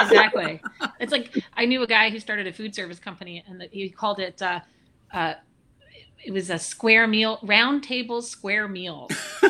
[0.00, 0.60] exactly.
[1.00, 3.88] It's like I knew a guy who started a food service company, and that he
[3.88, 4.40] called it.
[4.42, 4.60] Uh,
[5.12, 5.34] uh,
[6.24, 9.08] it was a square meal, round table square meal.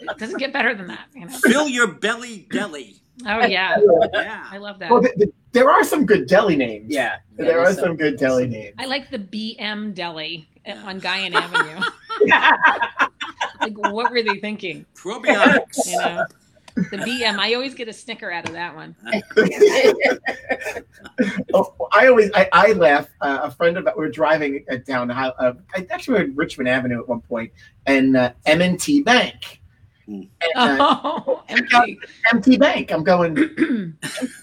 [0.00, 1.32] It doesn't get better than that, you know.
[1.38, 2.96] Fill your belly deli.
[3.26, 3.76] Oh yeah,
[4.12, 4.46] Yeah.
[4.50, 4.90] I love that.
[4.90, 6.86] Well, th th there are some good deli names.
[6.88, 7.16] Yeah.
[7.36, 8.74] there are some good deli names.
[8.78, 10.82] I like the BM Deli Yeah.
[10.84, 11.80] on Guyon Avenue.
[13.60, 14.86] Like, what were they thinking?
[14.94, 15.86] Probiotics.
[15.86, 16.24] You know,
[16.76, 17.38] the BM.
[17.38, 18.94] I always get a snicker out of that one.
[21.54, 23.08] oh, I always I, I laugh.
[23.20, 26.30] Uh, a friend of we were driving uh, down High- uh, I actually we were
[26.30, 27.52] at Richmond Avenue at one point,
[27.86, 29.60] and uh, M&T Bank.
[30.06, 30.76] And, uh,
[31.26, 31.98] Oh, empty.
[32.32, 32.92] empty bank.
[32.92, 33.36] I'm going.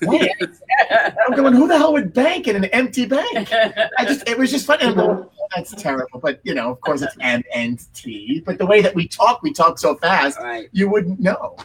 [0.03, 1.53] I'm going.
[1.53, 3.49] Who the hell would bank in an empty bank?
[3.51, 4.83] I just it was just funny.
[4.85, 6.19] I'm going, "Oh, that's terrible.
[6.19, 8.41] But you know, of course, it's M and T.
[8.45, 10.69] But the way that we talk, we talk so fast, All right.
[10.71, 11.57] you wouldn't know.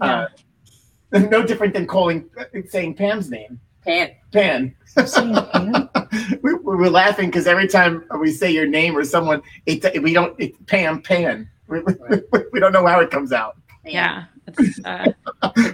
[0.00, 0.26] Uh,
[1.12, 2.28] no different than calling
[2.68, 4.10] saying Pam's name, Pan.
[4.32, 4.74] Pan.
[6.42, 10.12] we, we were laughing because every time we say your name or someone, it, we
[10.12, 11.48] don't it, Pam Pan.
[11.68, 11.80] We,
[12.32, 13.56] we, we don't know how it comes out.
[13.84, 14.24] Yeah.
[14.46, 15.12] It's, uh,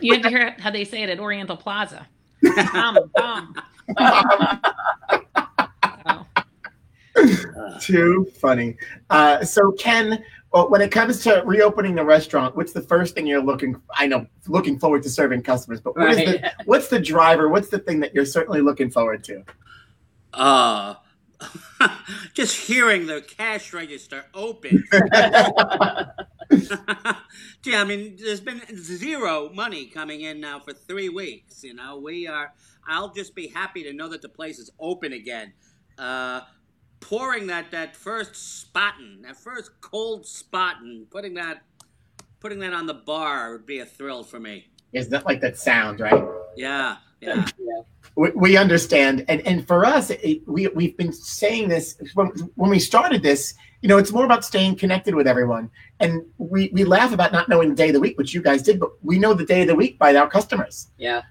[0.00, 2.06] you had to hear how they say it at Oriental Plaza.
[2.74, 3.54] Um, um.
[7.80, 8.76] Too funny.
[9.10, 13.26] Uh, so Ken, well, when it comes to reopening the restaurant, what's the first thing
[13.26, 13.80] you're looking?
[13.96, 16.26] I know looking forward to serving customers, but what Right.
[16.42, 17.48] the what's the driver?
[17.48, 19.44] What's the thing that you're certainly looking forward to?
[20.32, 20.94] Uh,
[22.34, 24.84] just hearing the cash register open.
[27.64, 31.62] yeah, I mean, there's been zero money coming in now for three weeks.
[31.64, 32.52] You know, we are.
[32.86, 35.52] I'll just be happy to know that the place is open again.
[35.98, 36.42] Uh,
[37.08, 41.62] pouring that that first Spaten, that first cold Spaten, putting that
[42.40, 44.68] putting that on the bar would be a thrill for me.
[44.92, 46.24] Is that like that sound right?
[46.56, 47.46] Yeah, yeah.
[47.58, 47.80] Yeah.
[48.16, 52.70] We, we understand, and and for us, it, we we've been saying this when, when
[52.70, 53.54] we started this.
[53.80, 57.48] You know, it's more about staying connected with everyone, and we we laugh about not
[57.48, 59.62] knowing the day of the week, which you guys did, but we know the day
[59.62, 61.22] of the week by our customers, Yeah.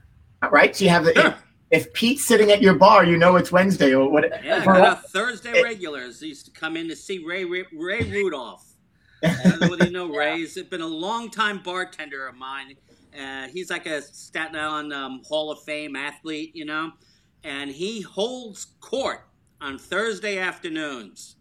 [0.52, 0.76] right?
[0.76, 1.14] So you have the.
[1.14, 1.36] Sure.
[1.74, 4.26] If Pete's sitting at your bar, you know it's Wednesday or what.
[4.44, 7.46] Yeah, for got us- our Thursday regulars They used to come in to see Ray
[7.46, 8.64] Ray, Ray Rudolph.
[9.24, 10.38] I don't know whether you know Ray.
[10.38, 12.76] He's been a longtime bartender of mine.
[13.20, 16.92] Uh, he's like a Staten Island um, Hall of Fame athlete, you know,
[17.44, 19.22] and he holds court
[19.60, 21.38] on Thursday afternoons.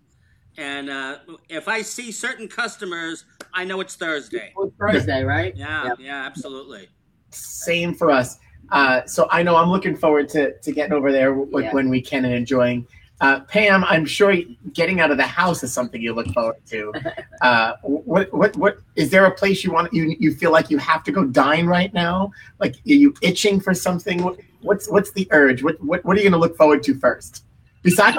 [0.57, 1.19] And uh,
[1.51, 4.53] if I see certain customers, I know it's Thursday.
[4.57, 5.55] Well, Thursday, right?
[5.57, 5.99] Yeah, Yep.
[6.01, 6.89] yeah, absolutely.
[7.31, 8.39] Same for us.
[8.73, 11.73] Uh, so I know I'm looking forward to to getting over there w- Yeah.
[11.73, 12.87] when we can and enjoying.
[13.21, 14.35] Uh, Pam, I'm sure
[14.73, 16.93] getting out of the house is something you look forward to.
[17.43, 20.79] Uh, what what what is there a place you want you you feel like you
[20.79, 22.31] have to go dine right now?
[22.61, 24.21] Like are you itching for something?
[24.61, 25.63] What's what's the urge?
[25.65, 27.45] What what what are you going to look forward to first?
[27.83, 28.17] Besides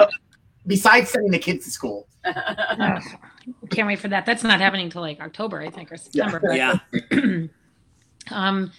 [0.66, 2.06] besides sending the kids to school.
[2.26, 3.02] Ugh,
[3.70, 4.26] can't wait for that.
[4.26, 6.40] That's not happening till like October, I think, or September.
[6.52, 6.78] Yeah.
[8.30, 8.70] um,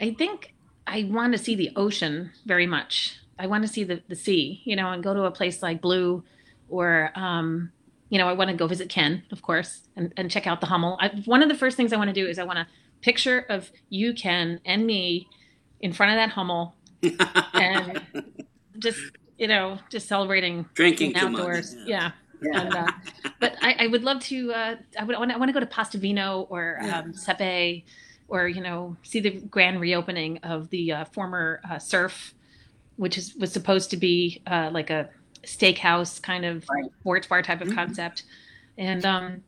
[0.00, 0.54] I think
[0.88, 3.18] I want to see the ocean very much.
[3.38, 5.80] I want to see the, the sea, you know, and go to a place like
[5.80, 6.24] Blue
[6.68, 7.70] or, um,
[8.10, 10.66] you know, I want to go visit Ken, of course, and, and check out the
[10.66, 10.96] Hummel.
[11.00, 12.66] I, one of the first things I want to do is I want a
[13.02, 15.28] picture of you, Ken, and me
[15.80, 16.74] in front of that Hummel
[17.54, 18.02] and
[18.78, 18.98] just,
[19.38, 21.40] you know, just celebrating Drinking being too much.
[21.40, 21.76] outdoors.
[21.86, 22.10] Yeah.
[22.42, 22.60] Yeah.
[22.60, 22.86] And, uh,
[23.40, 24.52] but I, I would love to.
[24.52, 25.16] Uh, I would.
[25.16, 27.00] I want, I want to go to Pastavino or Yeah.
[27.00, 27.82] um, Sepe,
[28.28, 32.34] or you know, see the grand reopening of the uh, former uh, Surf,
[32.96, 35.08] which is was supposed to be uh, like a
[35.44, 36.90] steakhouse kind of Right.
[37.00, 37.74] sports bar type of Mhm.
[37.74, 38.24] concept,
[38.76, 39.42] and um,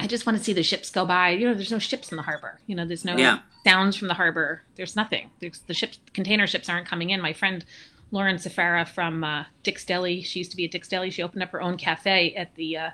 [0.00, 1.30] I just want to see the ships go by.
[1.30, 2.60] You know, there's no ships in the harbor.
[2.66, 3.40] You know, there's no Yeah.
[3.64, 4.62] sounds from the harbor.
[4.76, 5.28] There's nothing.
[5.40, 7.20] There's, the ships, container ships aren't coming in.
[7.20, 7.64] My friend
[8.12, 11.10] Lauren Safara from uh, Dick's Deli, she used to be at Dick's Deli.
[11.10, 12.90] She opened up her own cafe at the uh,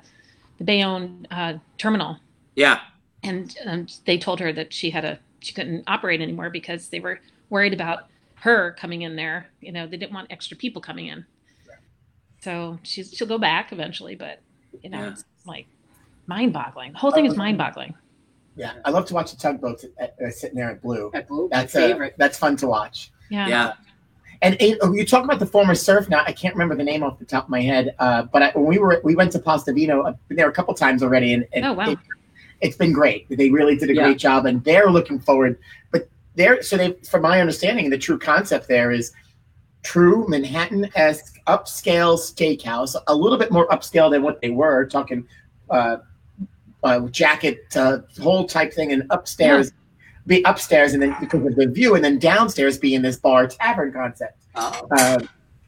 [0.59, 2.19] the Bayonne uh, terminal,
[2.57, 2.81] Yeah.
[3.25, 7.01] And um, they told her that she had a she couldn't operate anymore because they
[7.01, 7.21] were
[7.51, 8.05] worried about
[8.37, 9.47] her coming in there.
[9.61, 11.25] You know, they didn't want extra people coming in.
[12.41, 14.41] So she's she'll go back eventually, but
[14.83, 15.11] you know, Yeah.
[15.11, 15.67] it's like
[16.27, 16.93] mind-boggling.
[16.93, 17.95] The whole thing is mind-boggling.
[18.57, 21.11] Yeah, I love to watch the tugboats at, at, sitting there at Blue.
[21.13, 22.15] At Blue, That's my uh, favorite.
[22.19, 23.11] that's fun to watch.
[23.31, 23.49] Yeah.
[23.49, 23.73] Yeah.
[24.43, 26.23] And it, oh, you talk about the former surf now.
[26.27, 27.95] I can't remember the name off the top of my head.
[27.99, 30.75] Uh, but I, when we were we went to Pastavino, I've been there a couple
[30.75, 31.91] times already, and, and Oh, wow.
[31.91, 31.99] it,
[32.63, 33.27] has been great.
[33.29, 34.05] They really did a Yeah.
[34.05, 35.59] great job, and they're looking forward.
[35.91, 39.13] But they're so they, from my understanding, the true concept there is
[39.83, 44.87] true Manhattan esque upscale steakhouse, a little bit more upscale than what they were.
[44.87, 45.27] Talking
[45.71, 45.99] uh,
[46.83, 49.73] uh, jacket uh, whole type thing, and upstairs.
[50.27, 53.93] Be upstairs and then because of the view, and then downstairs being this bar tavern
[53.93, 54.39] concept.
[54.55, 55.19] Oh, Uh,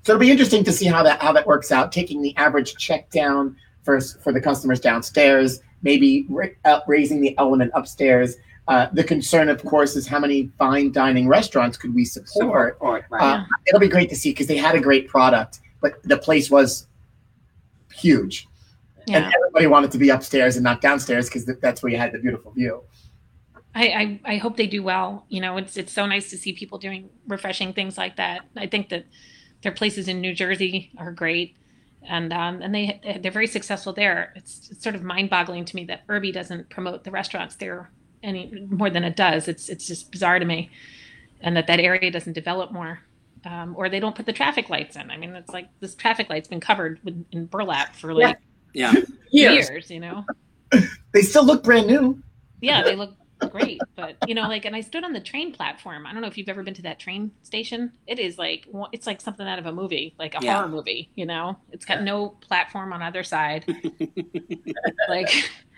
[0.02, 1.92] so it'll be interesting to see how that how that works out.
[1.92, 6.26] Taking the average check down for for the customers downstairs, maybe
[6.64, 8.36] uh, raising the element upstairs.
[8.68, 12.74] Uh, the concern, of course, is how many fine dining restaurants could we support?
[12.74, 13.40] support, right.
[13.40, 16.50] Uh, it'll be great to see because they had a great product, but the place
[16.50, 16.88] was
[17.94, 18.48] huge,
[19.06, 19.18] Yeah.
[19.18, 22.18] and everybody wanted to be upstairs and not downstairs because that's where you had the
[22.18, 22.82] beautiful view.
[23.74, 25.26] I, I, I hope they do well.
[25.28, 28.46] You know, it's it's so nice to see people doing refreshing things like that.
[28.56, 29.04] I think that
[29.62, 31.56] their places in New Jersey are great,
[32.08, 34.32] and um, and they they're very successful there.
[34.36, 37.90] It's, it's sort of mind boggling to me that Urby doesn't promote the restaurants there
[38.22, 39.48] any more than it does.
[39.48, 40.70] It's it's just bizarre to me,
[41.40, 43.00] and that that area doesn't develop more,
[43.44, 45.10] um, or they don't put the traffic lights in.
[45.10, 48.38] I mean, it's like this traffic light's been covered with, in burlap for like
[48.72, 48.92] Yeah.
[49.30, 49.68] Years.
[49.70, 49.90] years.
[49.90, 50.24] You know.
[51.12, 52.22] They still look brand new.
[52.60, 53.14] yeah, they look
[53.50, 53.80] great.
[53.94, 56.06] But you know, like, and I stood on the train platform.
[56.06, 57.92] I don't know if you've ever been to that train station.
[58.06, 60.56] It is like it's like something out of a movie, like a Yeah.
[60.56, 61.10] horror movie.
[61.14, 63.64] You know, it's got no platform on either side.
[65.08, 65.30] like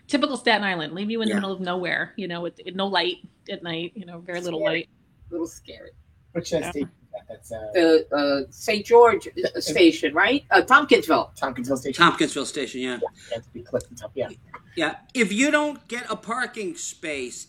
[0.06, 1.34] typical Staten Island, leave you in Yeah.
[1.36, 2.14] the middle of nowhere.
[2.16, 3.16] You know, with, with no light
[3.50, 3.92] at night.
[3.94, 4.74] You know, very little Scary.
[4.74, 4.88] light.
[5.30, 5.90] A little scary.
[6.32, 6.82] Which uh, Yeah.
[7.10, 7.50] Station is that?
[7.50, 8.84] That's uh, The uh, St.
[8.84, 9.28] George
[9.58, 10.44] station, right?
[10.50, 11.30] Uh, Tompkinsville.
[11.36, 12.04] Tompkinsville Station.
[12.04, 12.98] Tompkinsville Station, yeah.
[13.30, 14.12] Yeah, to be clipped and top.
[14.14, 14.28] Yeah.
[14.76, 14.96] Yeah.
[15.14, 17.48] If you don't get a parking space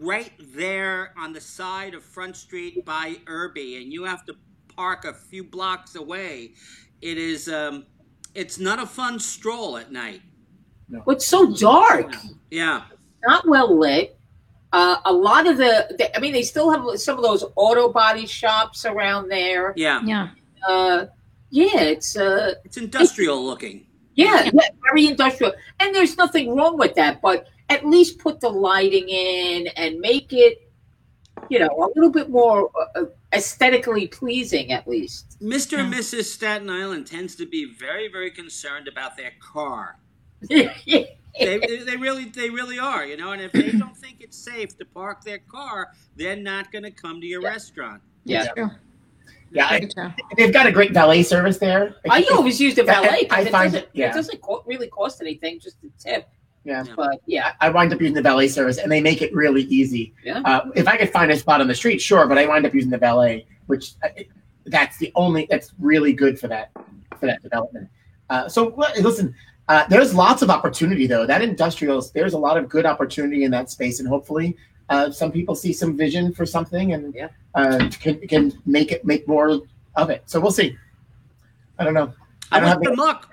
[0.00, 4.34] right there on the side of Front Street by Urby and you have to
[4.76, 6.52] park a few blocks away,
[7.00, 7.86] it is um
[8.34, 10.20] it's not a fun stroll at night.
[10.90, 12.14] Well, it's so dark.
[12.50, 12.82] Yeah.
[13.26, 14.17] not well lit.
[14.72, 17.90] Uh, a lot of the, the, I mean, they still have some of those auto
[17.90, 19.72] body shops around there.
[19.76, 20.02] Yeah.
[20.04, 20.28] Yeah,
[20.66, 21.06] Uh,
[21.50, 23.86] yeah, it's uh, It's industrial looking.
[24.14, 27.22] yeah, yeah, very industrial, and there's nothing wrong with that.
[27.22, 30.70] But at least put the lighting in and make it,
[31.48, 34.72] you know, a little bit more uh, uh, aesthetically pleasing.
[34.72, 35.78] At least, Mr.
[35.78, 36.24] and Mrs.
[36.24, 39.96] Staten Island tends to be very, very concerned about their car.
[40.50, 41.04] yeah,
[41.58, 44.76] They, they really they really are, you know, and if they don't think it's safe
[44.78, 48.02] to park their car, they're not going to come to your restaurant.
[48.24, 48.42] yeah.
[48.44, 48.70] That's true.
[49.50, 50.12] Yeah, I, true.
[50.36, 51.96] they've got a great valet service there.
[52.10, 53.24] I always use the valet.
[53.24, 54.10] 'cause I it find doesn't, it- yeah.
[54.10, 56.28] it doesn't co- really cost anything, just a tip.
[56.64, 56.84] Yeah.
[56.94, 60.12] But yeah, I wind up using the valet service, and they make it really easy.
[60.22, 60.42] Yeah.
[60.44, 62.74] Uh, if I could find a spot on the street, sure, but I wind up
[62.74, 64.28] using the valet, which uh, it-
[64.66, 66.70] that's the only that's really good for that
[67.18, 67.88] for that development.
[68.28, 69.34] Uh, so listen,
[69.68, 71.26] uh, there's lots of opportunity though.
[71.26, 74.56] That industrial, there's a lot of good opportunity in that space, and hopefully,
[74.88, 77.28] uh, some people see some vision for something, and Yeah.
[77.54, 79.60] uh, can can make it make more
[79.96, 80.22] of it.
[80.26, 80.76] So we'll see.
[81.78, 82.12] I don't know.
[82.50, 83.30] I, I don't wish have them luck.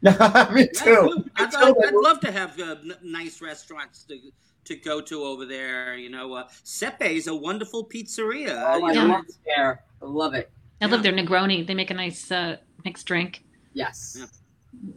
[0.52, 1.24] Me too.
[1.36, 4.18] I'd, I'd, I'd love to have uh, n- nice restaurants to
[4.64, 5.96] to go to over there.
[5.96, 8.62] You know, uh, Sepe is a wonderful pizzeria.
[8.66, 8.92] Oh, I.
[8.92, 9.04] Yeah.
[9.04, 9.82] love it there.
[10.00, 10.50] I love it.
[10.80, 11.66] I love their Negroni.
[11.66, 13.44] They make a nice uh, mixed drink.
[13.74, 14.24] Yes.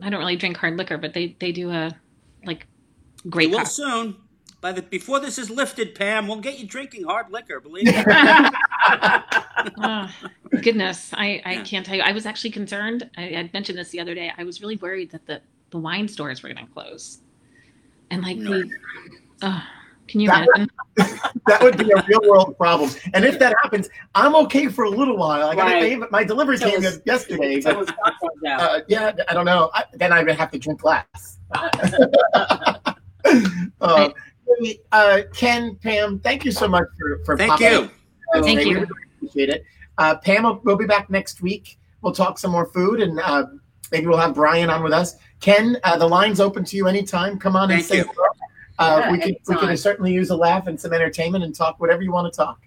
[0.01, 1.91] I don't really drink hard liquor, but they they do a
[2.45, 2.67] like
[3.29, 3.51] great.
[3.51, 4.15] Well, soon.
[4.59, 7.59] By the before this is lifted, Pam, we'll get you drinking hard liquor.
[7.59, 7.93] Believe me.
[9.77, 10.09] Oh,
[10.61, 11.63] goodness, I, I Yeah.
[11.63, 12.03] can't tell you.
[12.03, 13.09] I was actually concerned.
[13.17, 14.31] I had mentioned this the other day.
[14.37, 15.41] I was really worried that the,
[15.71, 17.19] the wine stores were going to close.
[18.11, 18.69] And like the,
[19.41, 19.63] oh,
[20.11, 20.69] can you That- imagine?
[21.47, 22.89] that would be a real world problem.
[23.13, 25.47] And if that happens, I'm okay for a little while.
[25.49, 26.11] I got Right.
[26.11, 28.59] my delivery Till came it's- yesterday, So but it's not going down.
[28.59, 29.71] uh, yeah, I don't know.
[29.73, 31.39] I, then I would have to drink less.
[33.81, 34.09] uh,
[34.91, 37.81] uh, Ken, Pam, thank you so much for for Thank popping you.
[37.83, 37.91] in.
[38.35, 38.73] Uh, Thank we you.
[38.75, 39.63] really appreciate it.
[39.97, 41.77] Uh, Pam, will- we'll be back next week.
[42.01, 43.45] We'll talk some more food, and uh,
[43.91, 45.15] maybe we'll have Brian on with us.
[45.39, 47.39] Ken, uh, the line's open to you anytime.
[47.39, 48.03] Come on and say you.
[48.03, 48.27] hello.
[48.81, 49.69] Uh, Yeah, we could we anytime.
[49.69, 52.59] could certainly use a laugh and some entertainment and talk whatever you want to talk.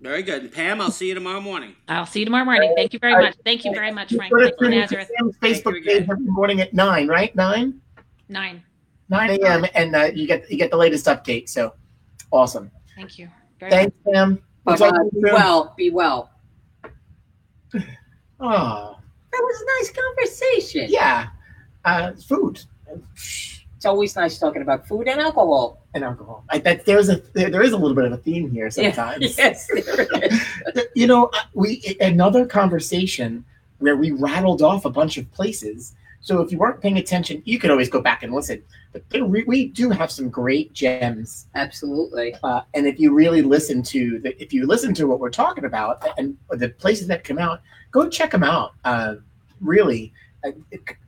[0.00, 0.42] Very good.
[0.42, 1.74] And Pam, I'll see you tomorrow morning.
[1.88, 2.72] I'll see you tomorrow morning.
[2.76, 3.36] Thank you very Uh, much.
[3.44, 4.32] Thank you very much, Frank.
[4.32, 5.10] Go Thank you, Nazareth.
[5.18, 5.98] Sam's Thank Facebook you again.
[6.02, 7.34] page every morning at nine, right?
[7.34, 7.80] Nine,
[8.28, 8.62] Nine.
[9.08, 9.64] nine a.m.
[9.74, 11.48] and uh, you get you get the latest update.
[11.48, 11.74] So
[12.30, 12.70] awesome.
[12.94, 13.28] Thank you.
[13.58, 13.78] Very much.
[13.80, 14.42] Thanks, Pam.
[14.64, 14.90] We'll Bye-bye.
[14.90, 15.34] talk to you Be soon.
[15.34, 15.74] well.
[15.76, 16.30] Be well.
[18.38, 18.98] Oh,
[19.32, 20.86] That was a nice conversation.
[20.90, 21.28] yeah.
[21.86, 22.60] Uh, food
[23.14, 23.55] It's
[23.86, 25.82] always nice talking about food and alcohol.
[25.94, 26.44] and alcohol.
[26.50, 29.38] I, that there's a there, there is a little bit of a theme here sometimes.
[29.38, 30.40] yes, there is.
[30.94, 33.44] you know, we another conversation
[33.78, 35.94] where we rattled off a bunch of places.
[36.20, 38.62] So if you weren't paying attention, you could always go back and listen.
[38.92, 42.34] But we do have some great gems, Absolutely.
[42.42, 45.66] uh, and if you really listen to the, if you listen to what we're talking
[45.66, 47.60] about and the places that come out,
[47.92, 48.72] go check them out.
[48.84, 49.16] Uh,
[49.60, 50.12] really,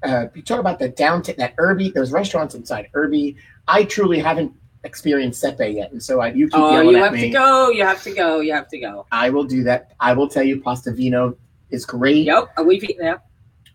[0.03, 3.37] uh, uh, you talk about the downtown that Urby, those restaurants inside Urby.
[3.67, 4.53] I truly haven't
[4.85, 7.71] experienced Sepe yet, and so I, you keep Oh, yelling you at have to go.
[7.71, 8.41] You have to go.
[8.41, 9.07] You have to go.
[9.13, 9.93] I will do that.
[10.01, 11.37] I will tell you, Pasta Vino
[11.71, 12.25] is great.
[12.25, 12.49] Yep.
[12.65, 13.25] We've eaten that.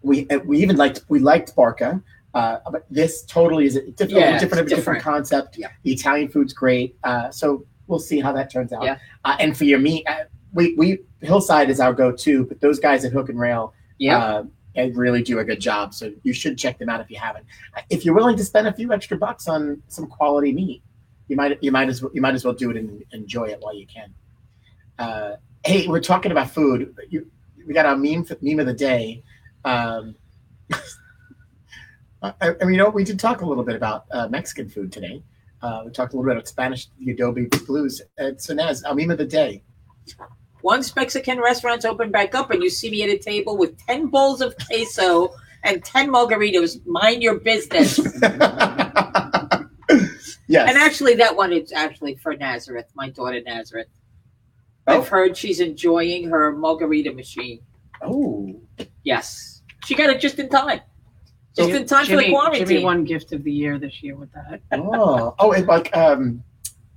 [0.02, 2.02] We uh, we even liked we liked Barca,
[2.34, 5.04] uh, but this totally is a different, Yeah, different, different different.
[5.04, 5.58] concept.
[5.58, 5.70] Yeah.
[5.84, 8.84] The Italian food's great, uh, so we'll see how that turns out.
[8.84, 8.98] Yeah.
[9.24, 13.06] Uh, and for your meat, uh, we we Hillside is our go-to, but those guys
[13.06, 14.44] at Hook and Rail, Yeah.
[14.76, 15.94] They really do a good job.
[15.94, 17.46] So you should check them out if you haven't.
[17.90, 20.82] If you're willing to spend a few extra bucks on some quality meat,
[21.28, 23.60] you might you might as well you might as well do it and enjoy it
[23.60, 24.14] while you can.
[25.00, 26.96] Uh, hey, we're talking about food.
[27.10, 27.30] You,
[27.66, 29.24] we got our meme meme of the day.
[29.64, 30.16] Um,
[32.22, 34.92] I, I mean, you know, we did talk a little bit about uh, Mexican food
[34.92, 35.24] today.
[35.62, 38.02] Uh, we talked a little bit about Spanish, the adobe blues.
[38.20, 39.64] Uh, so, Naz, our meme of the day.
[40.64, 44.08] Once Mexican restaurants open back up and you see me at a table with 10
[44.08, 47.98] bowls of queso and 10 margaritas, mind your business.
[50.48, 50.70] yes.
[50.70, 53.90] And actually, that one is actually for Nazareth, my daughter Nazareth.
[54.88, 55.02] Oh.
[55.02, 57.60] I've heard she's enjoying her margarita machine.
[58.02, 58.56] oh,
[59.04, 59.62] Yes.
[59.84, 60.80] She got it just in time.
[61.58, 62.66] Just Jimmy- in time for the quarantine.
[62.66, 64.62] Jimmy won gift of the year this year with that.
[64.72, 66.42] oh, oh, it, like um,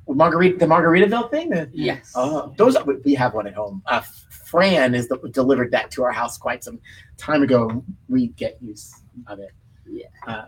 [0.08, 1.50] margarita, the Margaritaville thing.
[1.50, 2.12] The- Yes.
[2.14, 3.82] Oh, those we have one at home.
[3.86, 4.02] Uh,
[4.46, 6.78] Fran is the, delivered that to our house quite some
[7.16, 7.84] time ago.
[8.08, 8.94] We get use
[9.26, 9.50] of it.
[9.88, 10.06] Yeah.
[10.26, 10.44] uh,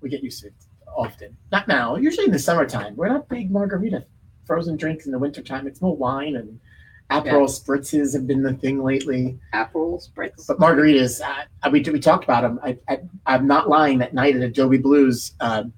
[0.00, 0.54] we get used to it
[0.96, 1.36] often.
[1.52, 1.96] Not now.
[1.96, 2.96] Usually in the summertime.
[2.96, 4.04] We're not big margarita
[4.44, 5.66] frozen drinks in the wintertime.
[5.66, 6.58] It's more wine and
[7.10, 9.38] Aperol spritzes have been the thing lately.
[9.54, 10.46] Aperol spritz.
[10.46, 12.60] But margaritas, uh, we we talked about them.
[12.62, 13.98] I, I I'm not lying.
[13.98, 15.72] That night at Adobe Blues, um,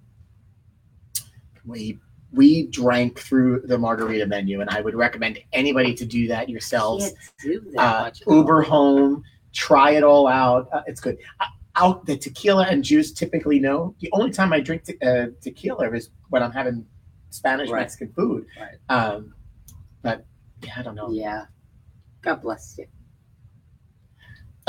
[1.65, 2.01] we
[2.33, 7.13] we drank through the margarita menu, and I would recommend anybody to do that yourselves.
[7.43, 8.33] Do that Uh.
[8.35, 9.23] Uber home,
[9.53, 10.69] try it all out.
[10.73, 11.19] Uh, it's good.
[11.41, 13.95] Uh, out the tequila and juice typically no.
[14.01, 16.85] The only time I drink te- uh, tequila is when I'm having
[17.31, 17.81] Spanish Right.
[17.81, 18.47] Mexican food.
[18.59, 18.77] Right.
[18.95, 19.35] Um,
[20.03, 20.27] but
[20.65, 21.11] yeah, I don't know.
[21.11, 21.47] Yeah.
[22.23, 22.87] God bless you.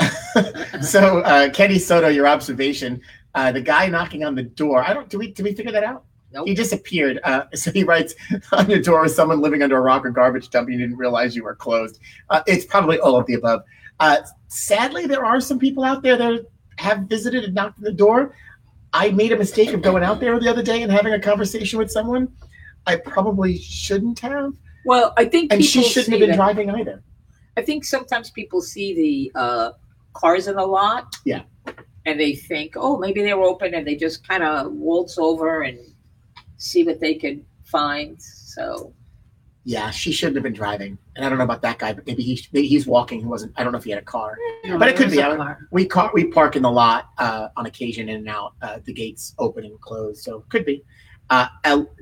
[0.82, 3.00] so uh, Kenny Soto, your observation,
[3.34, 4.82] uh, the guy knocking on the door.
[4.82, 5.08] I don't.
[5.08, 5.32] Do we?
[5.32, 6.04] Did we figure that out?
[6.32, 6.48] Nope.
[6.48, 7.20] He disappeared.
[7.24, 8.14] Uh, so he writes
[8.52, 10.68] on your door, "Someone living under a rock or garbage dump.
[10.70, 11.98] You didn't realize you were closed."
[12.30, 13.62] Uh, it's probably all of the above.
[14.00, 14.18] Uh,
[14.48, 16.46] sadly, there are some people out there that
[16.78, 18.34] have visited and knocked on the door.
[18.92, 21.78] I made a mistake of going out there the other day and having a conversation
[21.78, 22.28] with someone.
[22.86, 24.52] I probably shouldn't have,
[24.84, 27.02] Well, I think and she shouldn't have been that- driving either.
[27.56, 28.94] I think sometimes people see
[29.34, 29.70] the uh,
[30.14, 31.14] cars in the lot.
[31.24, 31.42] Yeah.
[32.06, 35.78] And they think, oh, maybe they're open, and they just kind of waltz over and
[36.62, 38.20] see what they could find.
[38.22, 38.92] So
[39.64, 40.96] Yeah, she shouldn't have been driving.
[41.16, 43.20] And I don't know about that guy, but maybe he maybe he's walking.
[43.20, 43.52] He wasn't.
[43.56, 44.36] I don't know if he had a car.
[44.64, 45.16] No, But it could be.
[45.18, 45.58] car.
[45.70, 48.54] We car we park in the lot uh, on occasion in and out.
[48.62, 50.82] Uh, the gates open and close, so could be.
[51.30, 51.46] Uh,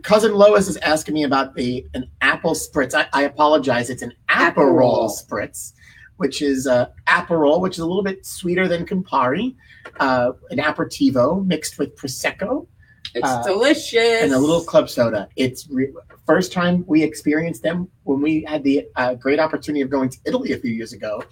[0.03, 2.95] cousin Lois is asking me about the an apple spritz.
[2.95, 3.89] I, I apologize.
[3.89, 5.11] It's an Aperol Aperol.
[5.11, 5.73] spritz,
[6.17, 9.55] which is uh, Aperol, which is a little bit sweeter than Campari,
[10.01, 12.67] uh, an aperitivo mixed with prosecco
[13.15, 14.23] It's Uh, delicious.
[14.23, 15.29] and a little club soda.
[15.37, 15.93] It's re-
[16.27, 20.19] first time we experienced them when we had the uh, great opportunity of going to
[20.25, 21.23] Italy a few years ago.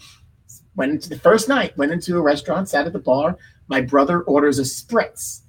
[0.77, 3.37] Went into the first night, went into a restaurant, sat at the bar.
[3.69, 5.43] My brother orders a spritz,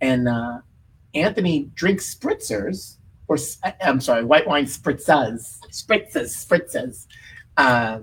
[0.00, 0.58] and uh,
[1.14, 2.96] Anthony drinks spritzers,
[3.28, 3.38] or
[3.80, 6.30] I'm sorry, white wine spritzas, spritzes.
[6.46, 7.06] spritzes.
[7.56, 8.00] Uh,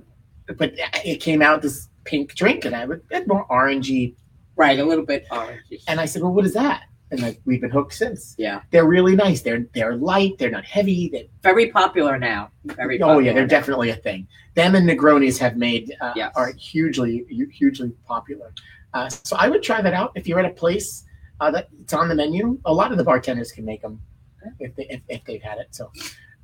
[0.57, 0.73] but
[1.05, 4.15] it came out this pink drink, and I was more orangey.
[4.55, 5.61] Right, a little bit orange.
[5.87, 8.35] And I said, "Well, what is that?" And like, we've been hooked since.
[8.37, 8.61] Yeah.
[8.71, 9.41] they're really nice.
[9.41, 10.37] They're they're light.
[10.37, 11.09] They're not heavy.
[11.11, 12.51] They're Very popular now.
[12.65, 13.15] Very popular.
[13.15, 14.27] oh yeah, they're definitely a thing.
[14.55, 16.31] Them and Negronis have made uh, Yes.
[16.35, 18.53] are hugely hugely popular.
[18.93, 21.05] Uh, so I would try that out if you're at a place
[21.39, 22.59] uh, that it's on the menu.
[22.65, 23.99] A lot of the bartenders can make them
[24.59, 25.67] if they if, if they've had it.
[25.71, 25.91] So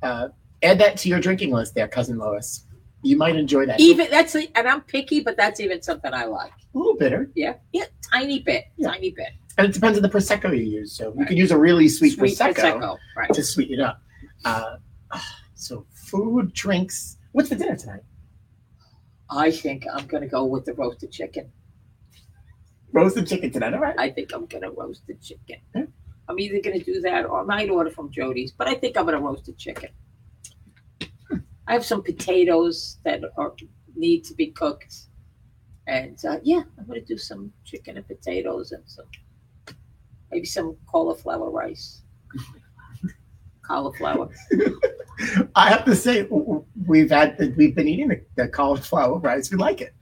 [0.02, 0.28] uh,
[0.64, 2.64] add that to your drinking list, there, cousin Lois.
[3.02, 3.78] You might enjoy that.
[3.78, 6.50] Even that's and I'm picky, but that's even something I like.
[6.74, 8.88] a little bitter, Yeah, yeah, tiny bit, Yeah.
[8.88, 9.28] tiny bit.
[9.58, 10.92] And it depends on the prosecco you use.
[10.92, 13.32] So you can use a really sweet, prosecco, right?
[13.32, 14.02] to sweeten it up.
[14.44, 14.76] Uh,
[15.54, 17.18] so food, drinks.
[17.32, 18.02] What's for dinner tonight?
[19.30, 21.50] I think I'm gonna go with the roasted chicken.
[22.92, 23.74] Roasted chicken tonight.
[23.74, 23.98] All right.
[23.98, 25.56] I think I'm gonna roast the chicken.
[25.74, 25.86] Yeah.
[26.28, 29.04] I'm either gonna do that or I might order from Jody's, but I think I'm
[29.04, 29.90] gonna roast the chicken.
[31.68, 33.54] I have some potatoes that are
[33.96, 34.94] need to be cooked,
[35.88, 39.06] and uh, yeah, I'm gonna do some chicken and potatoes and some
[40.30, 42.02] maybe some cauliflower rice.
[43.66, 44.28] Cauliflower.
[45.56, 46.28] I have to say,
[46.86, 49.50] we've had we've been eating the, the cauliflower rice.
[49.50, 49.92] We like it.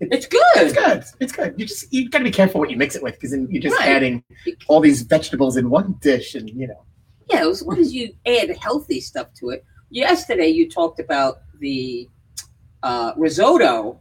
[0.00, 0.42] It's It's good.
[0.56, 1.04] It's good.
[1.20, 1.54] It's good.
[1.56, 3.62] You just you got to be careful what you mix it with because then you're
[3.62, 3.88] just Right.
[3.88, 4.22] adding
[4.68, 6.84] all these vegetables in one dish, and you know.
[7.30, 9.64] Yeah, as long as you add healthy stuff to it.
[9.90, 12.08] Yesterday you talked about the
[12.82, 14.00] uh, risotto,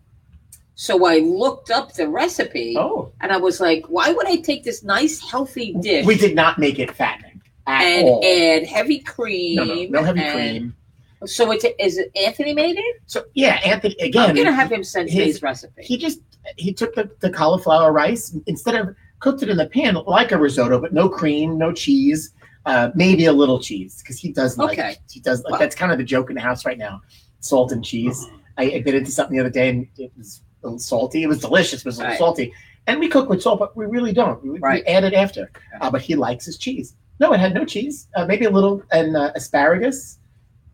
[0.83, 4.65] so I looked up the recipe Oh, and I was like, why would I take
[4.65, 8.21] this nice healthy dish we did not make it fattening at and all.
[8.25, 9.55] add heavy cream?
[9.55, 10.75] no, no, no heavy and- cream.
[11.25, 12.95] So it's is it Anthony made it?
[13.05, 14.29] So yeah, Anthony again.
[14.29, 15.81] I'm gonna have him send his- his recipe.
[15.83, 16.19] he just
[16.57, 20.37] he took the, the cauliflower rice instead of cooked it in the pan like a
[20.37, 22.33] risotto, but no cream, no cheese,
[22.65, 24.95] uh, maybe a little cheese because he does like Okay.
[25.09, 27.01] he does like Well- that's kind of the joke in the house right now,
[27.39, 28.19] salt and cheese.
[28.57, 30.41] I, I bit into something the other day and it was
[30.77, 31.23] salty.
[31.23, 32.17] It was delicious, but it was a little Right.
[32.19, 32.53] salty.
[32.87, 34.43] And we cook with salt, but we really don't.
[34.43, 35.49] We, we add it after.
[35.79, 36.95] Uh, but he likes his cheese.
[37.19, 38.07] No, it had no cheese.
[38.15, 40.19] Uh, maybe a little and uh, asparagus,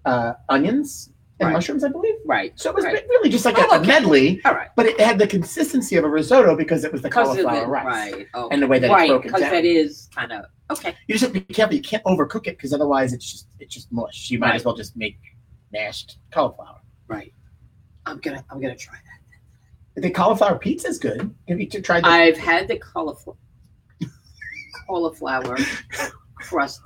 [0.06, 1.54] uh, onions, and Right.
[1.54, 2.16] mushrooms, I believe.
[2.26, 2.52] Right.
[2.60, 3.06] So it was right.
[3.08, 3.88] really just like Oh, a, a okay.
[3.88, 4.42] medley.
[4.44, 4.70] All right.
[4.76, 7.86] But it had the consistency of a risotto because it was the cauliflower it, rice
[8.14, 8.28] right.
[8.34, 8.50] Oh.
[8.52, 10.96] and the way that it's right, broken because that is kind of okay.
[11.08, 11.76] you just have to be careful.
[11.76, 14.30] You can't overcook it because otherwise it's just it's just mush.
[14.32, 14.56] You might Right.
[14.56, 15.18] as well just make
[15.72, 16.82] mashed cauliflower.
[17.08, 17.34] Right.
[18.06, 19.09] I'm gonna I'm gonna try that.
[20.02, 21.34] The cauliflower pizza is good.
[21.47, 22.12] Have you tried that?
[22.12, 23.36] I've had the cauliflower
[24.88, 25.58] cauliflower
[26.36, 26.82] crust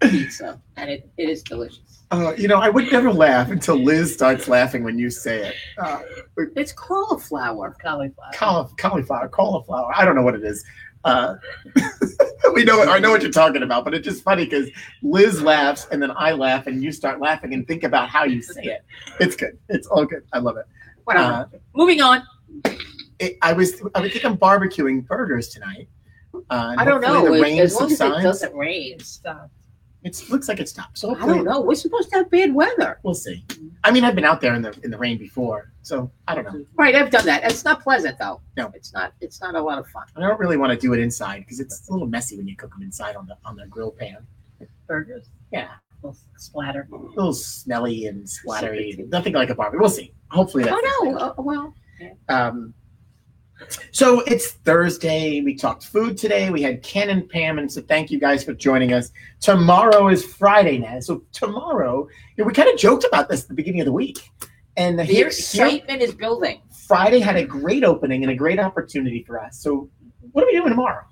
[0.00, 2.04] pizza, and it, it is delicious.
[2.10, 5.54] Uh, you know, I would never laugh until Liz starts laughing when you say it.
[5.76, 6.00] Uh,
[6.56, 7.76] It's cauliflower.
[7.82, 8.30] Cauliflower.
[8.32, 9.92] cauli- cauliflower, cauliflower.
[9.94, 10.64] I don't know what it is.
[11.04, 11.36] Uh,
[12.54, 12.82] we know.
[12.82, 14.68] I know what you're talking about, but it's just funny because
[15.02, 18.40] Liz laughs and then I laugh and you start laughing and think about how you
[18.42, 18.84] say it.
[19.20, 19.58] It's good.
[19.68, 20.24] It's all good.
[20.32, 20.64] I love it.
[21.04, 21.24] Whatever.
[21.54, 22.22] Uh, Moving on.
[23.18, 25.88] It, I was I would think I'm barbecuing burgers tonight.
[26.50, 27.24] Uh, I don't know.
[27.34, 28.22] The rain as long as it subsides.
[28.24, 28.98] doesn't rain.
[29.00, 29.50] Stop.
[30.04, 30.96] It looks like it stopped.
[30.96, 31.60] So I don't know.
[31.60, 33.00] We're supposed to have bad weather.
[33.02, 33.44] we'll see.
[33.82, 36.44] I mean, I've been out there in the in the rain before, so I don't
[36.44, 36.64] know.
[36.76, 37.44] Right, I've done that.
[37.44, 38.40] It's not pleasant though.
[38.56, 38.70] No.
[38.74, 40.04] It's not it's not a lot of fun.
[40.16, 42.54] I don't really want to do it inside because it's a little messy when you
[42.56, 44.24] cook them inside on the on the grill pan.
[44.86, 45.28] Burgers.
[45.52, 45.68] Yeah,
[46.02, 46.88] Little splatter.
[46.92, 49.06] a little smelly and splattery.
[49.08, 49.80] Nothing like a barbecue.
[49.80, 50.12] We'll see.
[50.30, 50.76] Hopefully that's.
[50.80, 51.18] Oh no.
[51.18, 51.74] Uh, well,
[52.28, 52.74] Um,
[53.90, 55.40] so it's Thursday.
[55.40, 56.50] We talked food today.
[56.50, 59.10] We had Ken and Pam, and so thank you guys for joining us.
[59.40, 61.00] Tomorrow is Friday now.
[61.00, 63.92] So tomorrow, you know, we kind of joked about this at the beginning of the
[63.92, 64.30] week,
[64.76, 66.62] and the here, here excitement is building.
[66.86, 69.58] Friday had a great opening and a great opportunity for us.
[69.58, 69.90] So
[70.32, 71.04] what are we doing tomorrow?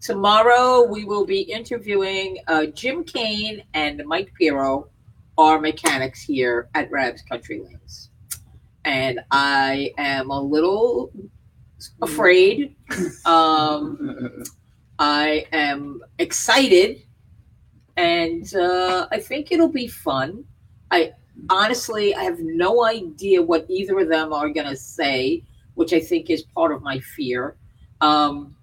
[0.00, 4.88] Tomorrow we will be interviewing uh, Jim Kane and Mike Piero,
[5.36, 8.09] our mechanics here at Rab's Country Lanes.
[8.84, 11.12] And I am a little
[12.02, 12.76] afraid.
[13.24, 14.44] Um,
[14.98, 17.02] I am excited,
[17.96, 20.44] and uh, I think it'll be fun.
[20.90, 21.12] I
[21.48, 25.42] honestly, I have no idea what either of them are going to say,
[25.74, 27.56] which I think is part of my fear.
[28.00, 28.54] Um,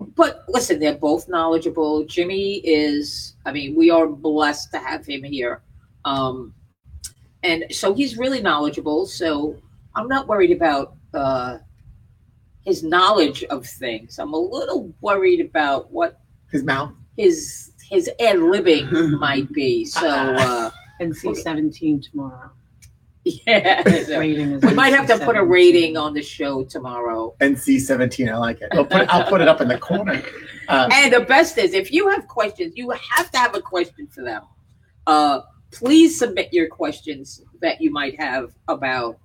[0.00, 2.04] but listen, they're both knowledgeable.
[2.04, 5.62] Jimmy is, I mean, we are blessed to have him here.
[6.04, 6.54] Um,
[7.46, 9.06] and so he's really knowledgeable.
[9.06, 9.56] So
[9.94, 11.58] I'm not worried about uh,
[12.64, 14.18] his knowledge of things.
[14.18, 16.20] I'm a little worried about what
[16.50, 16.92] His mouth.
[17.16, 18.90] his his ad libbing
[19.26, 19.84] might be.
[19.84, 20.70] So uh,
[21.00, 22.50] NC seventeen tomorrow.
[23.24, 23.82] yeah,
[24.18, 27.34] Rating is we might have to put a rating on the show tomorrow.
[27.40, 28.28] NC seventeen.
[28.28, 28.68] I like it.
[28.72, 30.22] I'll put it, I'll put it up in the corner.
[30.68, 34.06] Uh, And the best is, if you have questions, you have to have a question
[34.08, 34.42] for them.
[35.06, 35.40] Uh,
[35.70, 39.18] please submit your questions that you might have about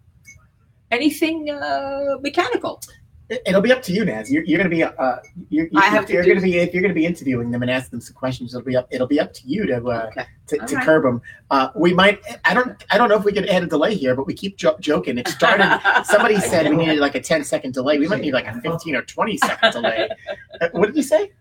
[0.92, 2.82] anything uh, mechanical.
[3.30, 4.30] it- it'll be up to you, Naz.
[4.30, 4.84] You're, you're going to be.
[4.84, 5.16] Uh,
[5.50, 6.58] you're, I have You're going to be.
[6.58, 8.88] If you're going to be interviewing them and ask them some questions, it'll be up.
[8.92, 10.26] It'll be up to you to uh, Okay.
[10.48, 10.86] to, to right.
[10.86, 11.22] curb them.
[11.50, 12.20] Uh, we might.
[12.44, 12.84] I don't.
[12.90, 15.18] I don't know if we could add a delay here, but we keep jo- joking.
[15.18, 15.80] It started.
[16.06, 18.00] Somebody said we needed like a 10 second delay.
[18.00, 20.10] We might need like a 15 or 20 second delay.
[20.60, 21.32] Uh, what did you say?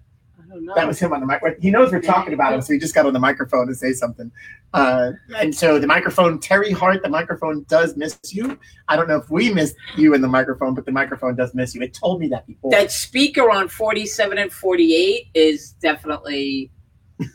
[0.50, 0.74] I don't know.
[0.74, 1.42] That was him on the mic.
[1.60, 3.92] He knows we're talking about him, so he just got on the microphone to say
[3.92, 4.32] something.
[4.74, 8.58] Uh, and so the microphone, Terry Hart, the microphone does miss you.
[8.88, 11.74] I don't know if we missed you in the microphone, but the microphone does miss
[11.74, 11.82] you.
[11.82, 12.70] It told me that before.
[12.72, 16.72] that speaker on 47 and 48 is definitely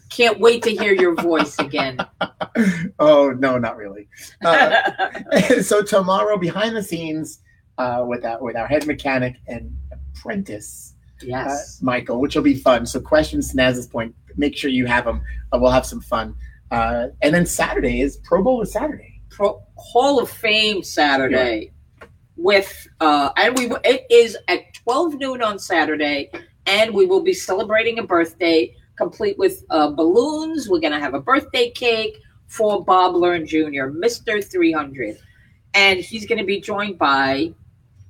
[0.10, 1.98] can't wait to hear your voice again.
[3.00, 4.08] oh no, not really.
[4.44, 4.82] Uh,
[5.62, 7.40] so tomorrow, behind the scenes,
[7.78, 10.95] uh, with our with our head mechanic and apprentice.
[11.22, 11.82] Uh, yes.
[11.82, 12.86] Michael, which will be fun.
[12.86, 15.22] So questions to Naz's point, make sure you have them.
[15.52, 16.36] Uh, we'll have some fun.
[16.72, 19.22] Uh, and then Saturday is Pro Bowl is Saturday.
[19.30, 21.72] Pro, Hall of Fame Saturday
[22.38, 26.30] with uh and we it is at 12 noon on Saturday
[26.66, 30.70] and we will be celebrating a birthday complete with uh, balloons.
[30.70, 34.44] We're gonna have a birthday cake for Bob Learn Jr., Mr.
[34.44, 35.18] 300.
[35.74, 37.54] And he's gonna be joined by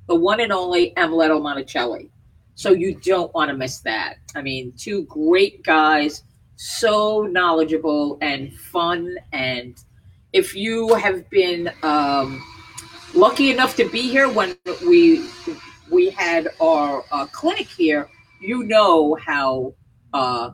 [0.07, 2.09] the one and only Amleto Monacelli.
[2.55, 4.15] So you don't want to miss that.
[4.33, 6.23] I mean, two great guys,
[6.55, 9.17] so knowledgeable and fun.
[9.33, 9.77] And
[10.31, 12.41] if you have been um,
[13.13, 14.55] lucky enough to be here when
[14.87, 15.29] we
[15.91, 19.73] we had our uh, clinic here, you know how
[20.13, 20.51] uh,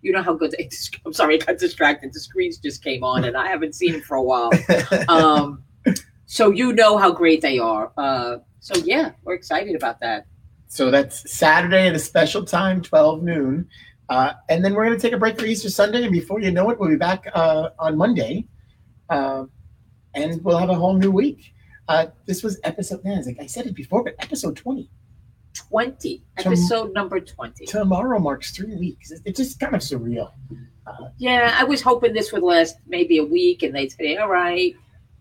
[0.00, 0.52] you know how good.
[0.52, 0.70] They,
[1.06, 2.14] I'm sorry, I got distracted.
[2.14, 4.50] The screens just came on, and I haven't seen them for a while.
[5.08, 5.64] Um,
[6.26, 7.92] so you know how great they are.
[7.98, 10.24] Uh, so yeah, we're excited about that.
[10.72, 13.68] So that's Saturday at a special time, 12 noon.
[14.08, 16.04] Uh, and then we're going to take a break for Easter Sunday.
[16.04, 18.46] And before you know it, we'll be back uh, on Monday.
[19.10, 19.44] Uh,
[20.14, 21.52] and we'll have a whole new week.
[21.88, 24.88] Uh, this was episode, Naz, like I said it before, but episode 20.
[25.52, 29.10] 20 Tom- episode number 20 Tomorrow marks three weeks.
[29.10, 30.32] It's it's just kind of surreal.
[31.18, 34.74] yeah i was hoping this would last maybe a week and they'd say all right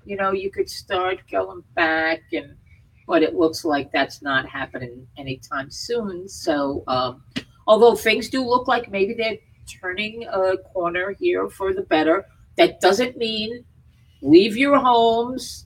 [0.06, 2.56] you know you could start going back and
[3.12, 6.30] but it looks like that's not happening anytime soon.
[6.30, 7.22] So um,
[7.68, 9.36] although things do look like maybe they're
[9.82, 13.66] turning a corner here for the better that doesn't mean
[14.22, 15.66] leave your homes.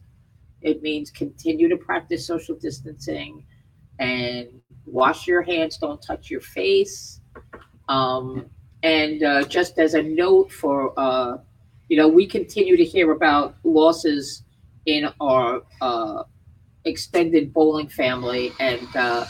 [0.64, 3.46] It means continue to practice social distancing
[4.00, 4.48] and
[4.88, 5.78] wash your hands.
[5.78, 7.22] Don't touch your face.
[7.90, 8.50] Um,
[8.82, 11.38] and uh, just as a note for, uh,
[11.90, 14.42] you know, we continue to hear about losses
[14.88, 16.24] in our uh,
[16.86, 18.54] extended bowling family.
[18.60, 19.26] And uh,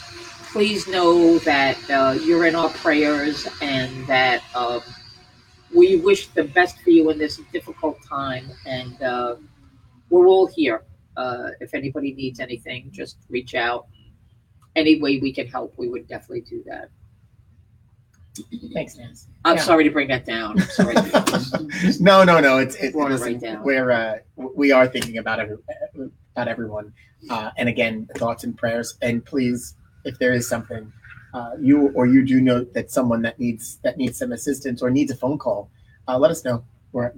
[0.52, 4.80] please know that uh, you're in our prayers and that um,
[5.74, 8.50] we wish the best for you in this difficult time.
[8.66, 9.36] And uh,
[10.10, 10.84] we're all here.
[11.16, 13.86] Uh, if anybody needs anything, just reach out.
[14.76, 16.90] Any way we can help, we would definitely do that.
[18.74, 19.28] Thanks, Naz.
[19.46, 19.62] I'm Yeah.
[19.62, 20.60] sorry to bring that down.
[20.60, 20.94] I'm sorry.
[22.00, 22.58] no, no, no.
[22.58, 23.62] It's it, it listen, right down.
[23.62, 25.56] we're uh, we are thinking about every
[26.36, 26.92] about everyone,
[27.30, 28.98] uh, and again, thoughts and prayers.
[29.00, 30.92] And please, if there is something,
[31.32, 34.90] uh, you or you do know that someone that needs that needs some assistance or
[34.90, 35.70] needs a phone call,
[36.06, 36.62] uh, let us know.
[36.92, 37.12] We're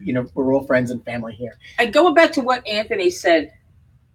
[0.00, 1.58] you know we're all friends and family here.
[1.78, 3.52] and going back to what Anthony said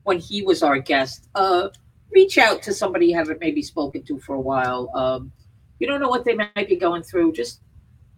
[0.04, 1.70] when he was our guest, uh,
[2.12, 4.92] reach out to somebody you haven't maybe spoken to for a while.
[4.96, 5.32] Um,
[5.80, 7.34] you don't know what they might be going through.
[7.34, 7.62] Just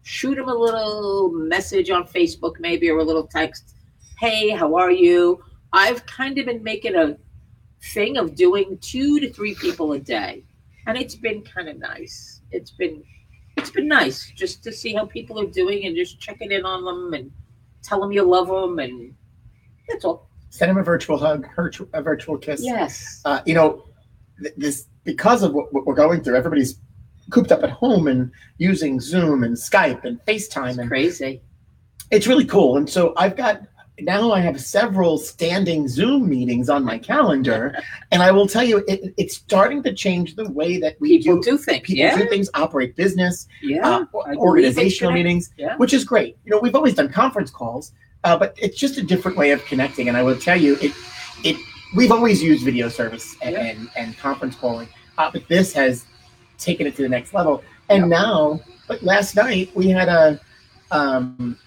[0.01, 3.76] shoot them a little message on Facebook, maybe, or a little text.
[4.19, 5.43] Hey, how are you?
[5.74, 7.18] I've kind of been making a
[7.94, 10.44] thing of doing two to three people a day,
[10.88, 12.41] and it's been kind of nice.
[12.52, 13.04] It's been
[13.58, 16.86] it's been nice just to see how people are doing and just checking in on
[16.86, 17.32] them and
[17.84, 19.14] tell them you love them and
[19.88, 20.30] that's all.
[20.50, 21.48] Send them a virtual hug,
[21.94, 22.64] a virtual kiss.
[22.64, 23.22] Yes.
[23.26, 23.86] uh, you know,
[24.58, 26.36] this because of what, what we're going through.
[26.36, 26.80] Everybody's
[27.32, 31.41] cooped up at home and using Zoom and Skype and FaceTime, It's and crazy.
[32.12, 32.78] it's really cool.
[32.78, 33.62] And so I've got
[34.02, 37.76] now I have several standing Zoom meetings on my calendar,
[38.11, 41.36] and I will tell you, it, it's starting to change the way that we People
[41.38, 41.82] do do things.
[41.84, 42.18] people Yeah.
[42.18, 43.88] do things, operate business, Yeah.
[43.88, 44.06] uh,
[44.36, 45.76] organizational meetings, Yeah.
[45.78, 46.38] which is great.
[46.45, 47.91] You know, we've always done conference calls,
[48.24, 50.07] uh, but it's just a different way of connecting.
[50.07, 50.91] And I will tell you, it
[51.44, 51.56] it
[51.95, 53.61] we've always used video service and Yeah.
[53.65, 54.88] and, and conference calling,
[55.18, 56.06] uh, but this has
[56.57, 57.64] taken it to the next level.
[57.90, 60.40] And now, but last night we had a
[60.91, 61.57] um,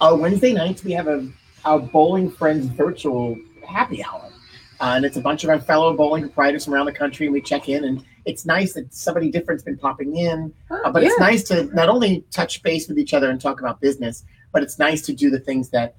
[0.00, 1.28] a Wednesday nights we have a
[1.64, 3.36] our bowling friends virtual
[3.66, 4.30] happy hour.
[4.78, 7.32] Uh, and it's a bunch of our fellow bowling proprietors from around the country, and
[7.32, 7.84] we check in.
[7.84, 10.52] And it's nice that somebody different's been popping in.
[10.70, 13.80] Uh, but it's nice to not only touch base with each other and talk about
[13.80, 15.96] business, but it's nice to do the things that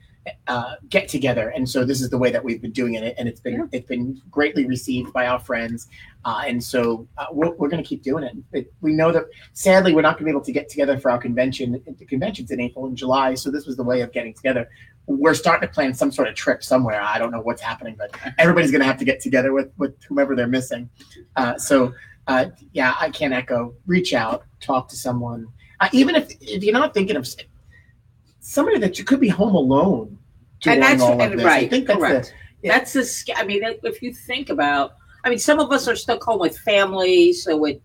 [0.47, 1.49] uh, get together.
[1.49, 3.65] And so this is the way that we've been doing it, and it's been Yeah.
[3.71, 5.87] it's been greatly received by our friends.
[6.25, 8.35] Uh, and so uh, we're, we're going to keep doing it.
[8.51, 8.73] it.
[8.81, 11.17] We know that sadly we're not going to be able to get together for our
[11.17, 11.81] convention.
[11.97, 14.69] The convention's in April and July, so this was the way of getting together.
[15.05, 17.01] We're starting to plan some sort of trip somewhere.
[17.01, 19.95] I don't know what's happening, but everybody's going to have to get together with with
[20.03, 20.89] whomever they're missing.
[21.37, 21.93] Uh, so
[22.27, 23.73] uh, yeah, I can't echo.
[23.85, 25.47] Reach out, talk to someone,
[25.79, 27.25] uh, even if if you're not thinking of
[28.41, 30.16] somebody that you could be home alone
[30.61, 31.43] doing and that's all of this.
[31.43, 31.65] right.
[31.65, 32.33] I think that's correct.
[32.61, 32.77] yeah.
[32.77, 33.33] That's the.
[33.35, 36.57] I mean, if you think about, I mean, some of us are stuck home with
[36.59, 37.81] family, so it,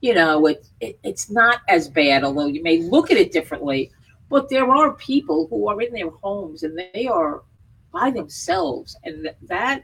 [0.00, 2.24] you know, it, it it's not as bad.
[2.24, 3.90] Although you may look at it differently,
[4.28, 7.42] but there are people who are in their homes and they are
[7.92, 9.82] by themselves, and that.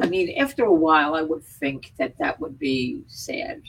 [0.00, 3.62] I mean, after a while, I would think that that would be sad.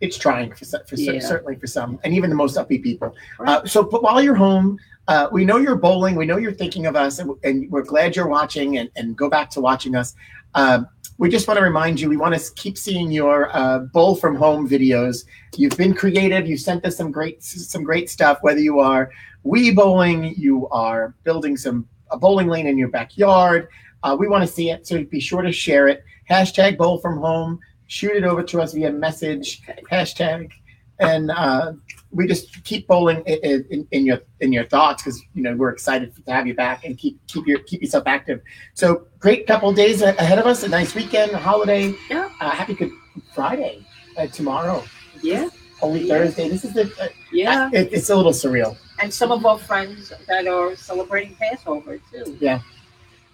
[0.00, 1.20] It's trying for, for Yeah.
[1.20, 3.14] certainly for some, and even the most upbeat people.
[3.38, 3.48] Right.
[3.48, 6.16] Uh, so, but while you're home, uh, we know you're bowling.
[6.16, 8.78] We know you're thinking of us, and, and we're glad you're watching.
[8.78, 10.14] And, and go back to watching us.
[10.54, 10.88] Um,
[11.18, 14.34] we just want to remind you, we want to keep seeing your uh, bowl from
[14.34, 15.24] home videos.
[15.56, 16.48] You've been creative.
[16.48, 18.38] You sent us some great some great stuff.
[18.42, 19.10] Whether you are
[19.44, 23.68] Wii bowling, you are building some a bowling lane in your backyard.
[24.02, 26.04] Uh, we want to see it, so be sure to share it.
[26.28, 27.60] Hashtag bowl from home.
[27.94, 29.62] Shoot it over to us via message.
[29.88, 30.50] Hashtag,
[30.98, 31.74] and uh,
[32.10, 35.70] we just keep bowling in, in, in your in your thoughts because you know we're
[35.70, 38.40] excited to have you back and keep keep your keep yourself active.
[38.74, 40.64] So great couple of days ahead of us.
[40.64, 41.94] A nice weekend, holiday.
[42.10, 42.30] Yeah.
[42.40, 42.90] Uh, happy Good
[43.32, 44.82] Friday uh, tomorrow.
[45.22, 45.48] Yeah,
[45.78, 46.18] Holy Yeah.
[46.18, 46.48] Thursday.
[46.48, 46.92] This is the.
[47.00, 47.70] Uh, yeah.
[47.72, 48.76] it, it's a little surreal.
[49.00, 52.38] And some of our friends that are celebrating Passover too.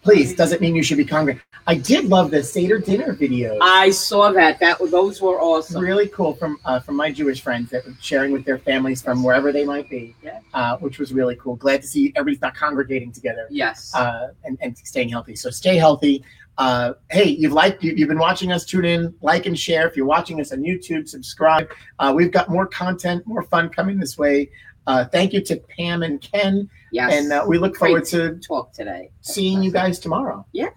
[0.03, 1.45] Please, doesn't mean you should be congregant.
[1.67, 3.59] I did love the Seder dinner videos.
[3.61, 4.59] I saw that.
[4.59, 5.83] That those were awesome.
[5.83, 9.23] really cool from uh, from my Jewish friends that were sharing with their families from
[9.23, 10.41] wherever they might be, Yeah.
[10.55, 11.57] uh, which was really cool.
[11.57, 13.95] Glad to see everybody's not congregating together Yes.
[13.95, 15.37] uh, and, and staying healthy.
[15.37, 16.25] So stay healthy.
[16.57, 18.65] Uh, hey, you've liked you, you've been watching us.
[18.65, 19.87] Tune in, like and share.
[19.87, 21.71] If you're watching us on YouTube, subscribe.
[21.99, 24.51] Uh, we've got more content, more fun coming this way.
[24.87, 27.13] Uh, thank you to Pam and Ken, yes.
[27.13, 29.11] and uh, we look forward to talk today.
[29.21, 30.47] seeing you guys tomorrow.
[30.53, 30.71] Yeah.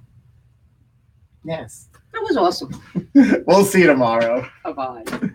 [1.45, 1.89] Yes.
[2.13, 2.81] That was awesome.
[3.47, 4.47] we'll see you tomorrow.
[4.63, 5.29] Bye bye.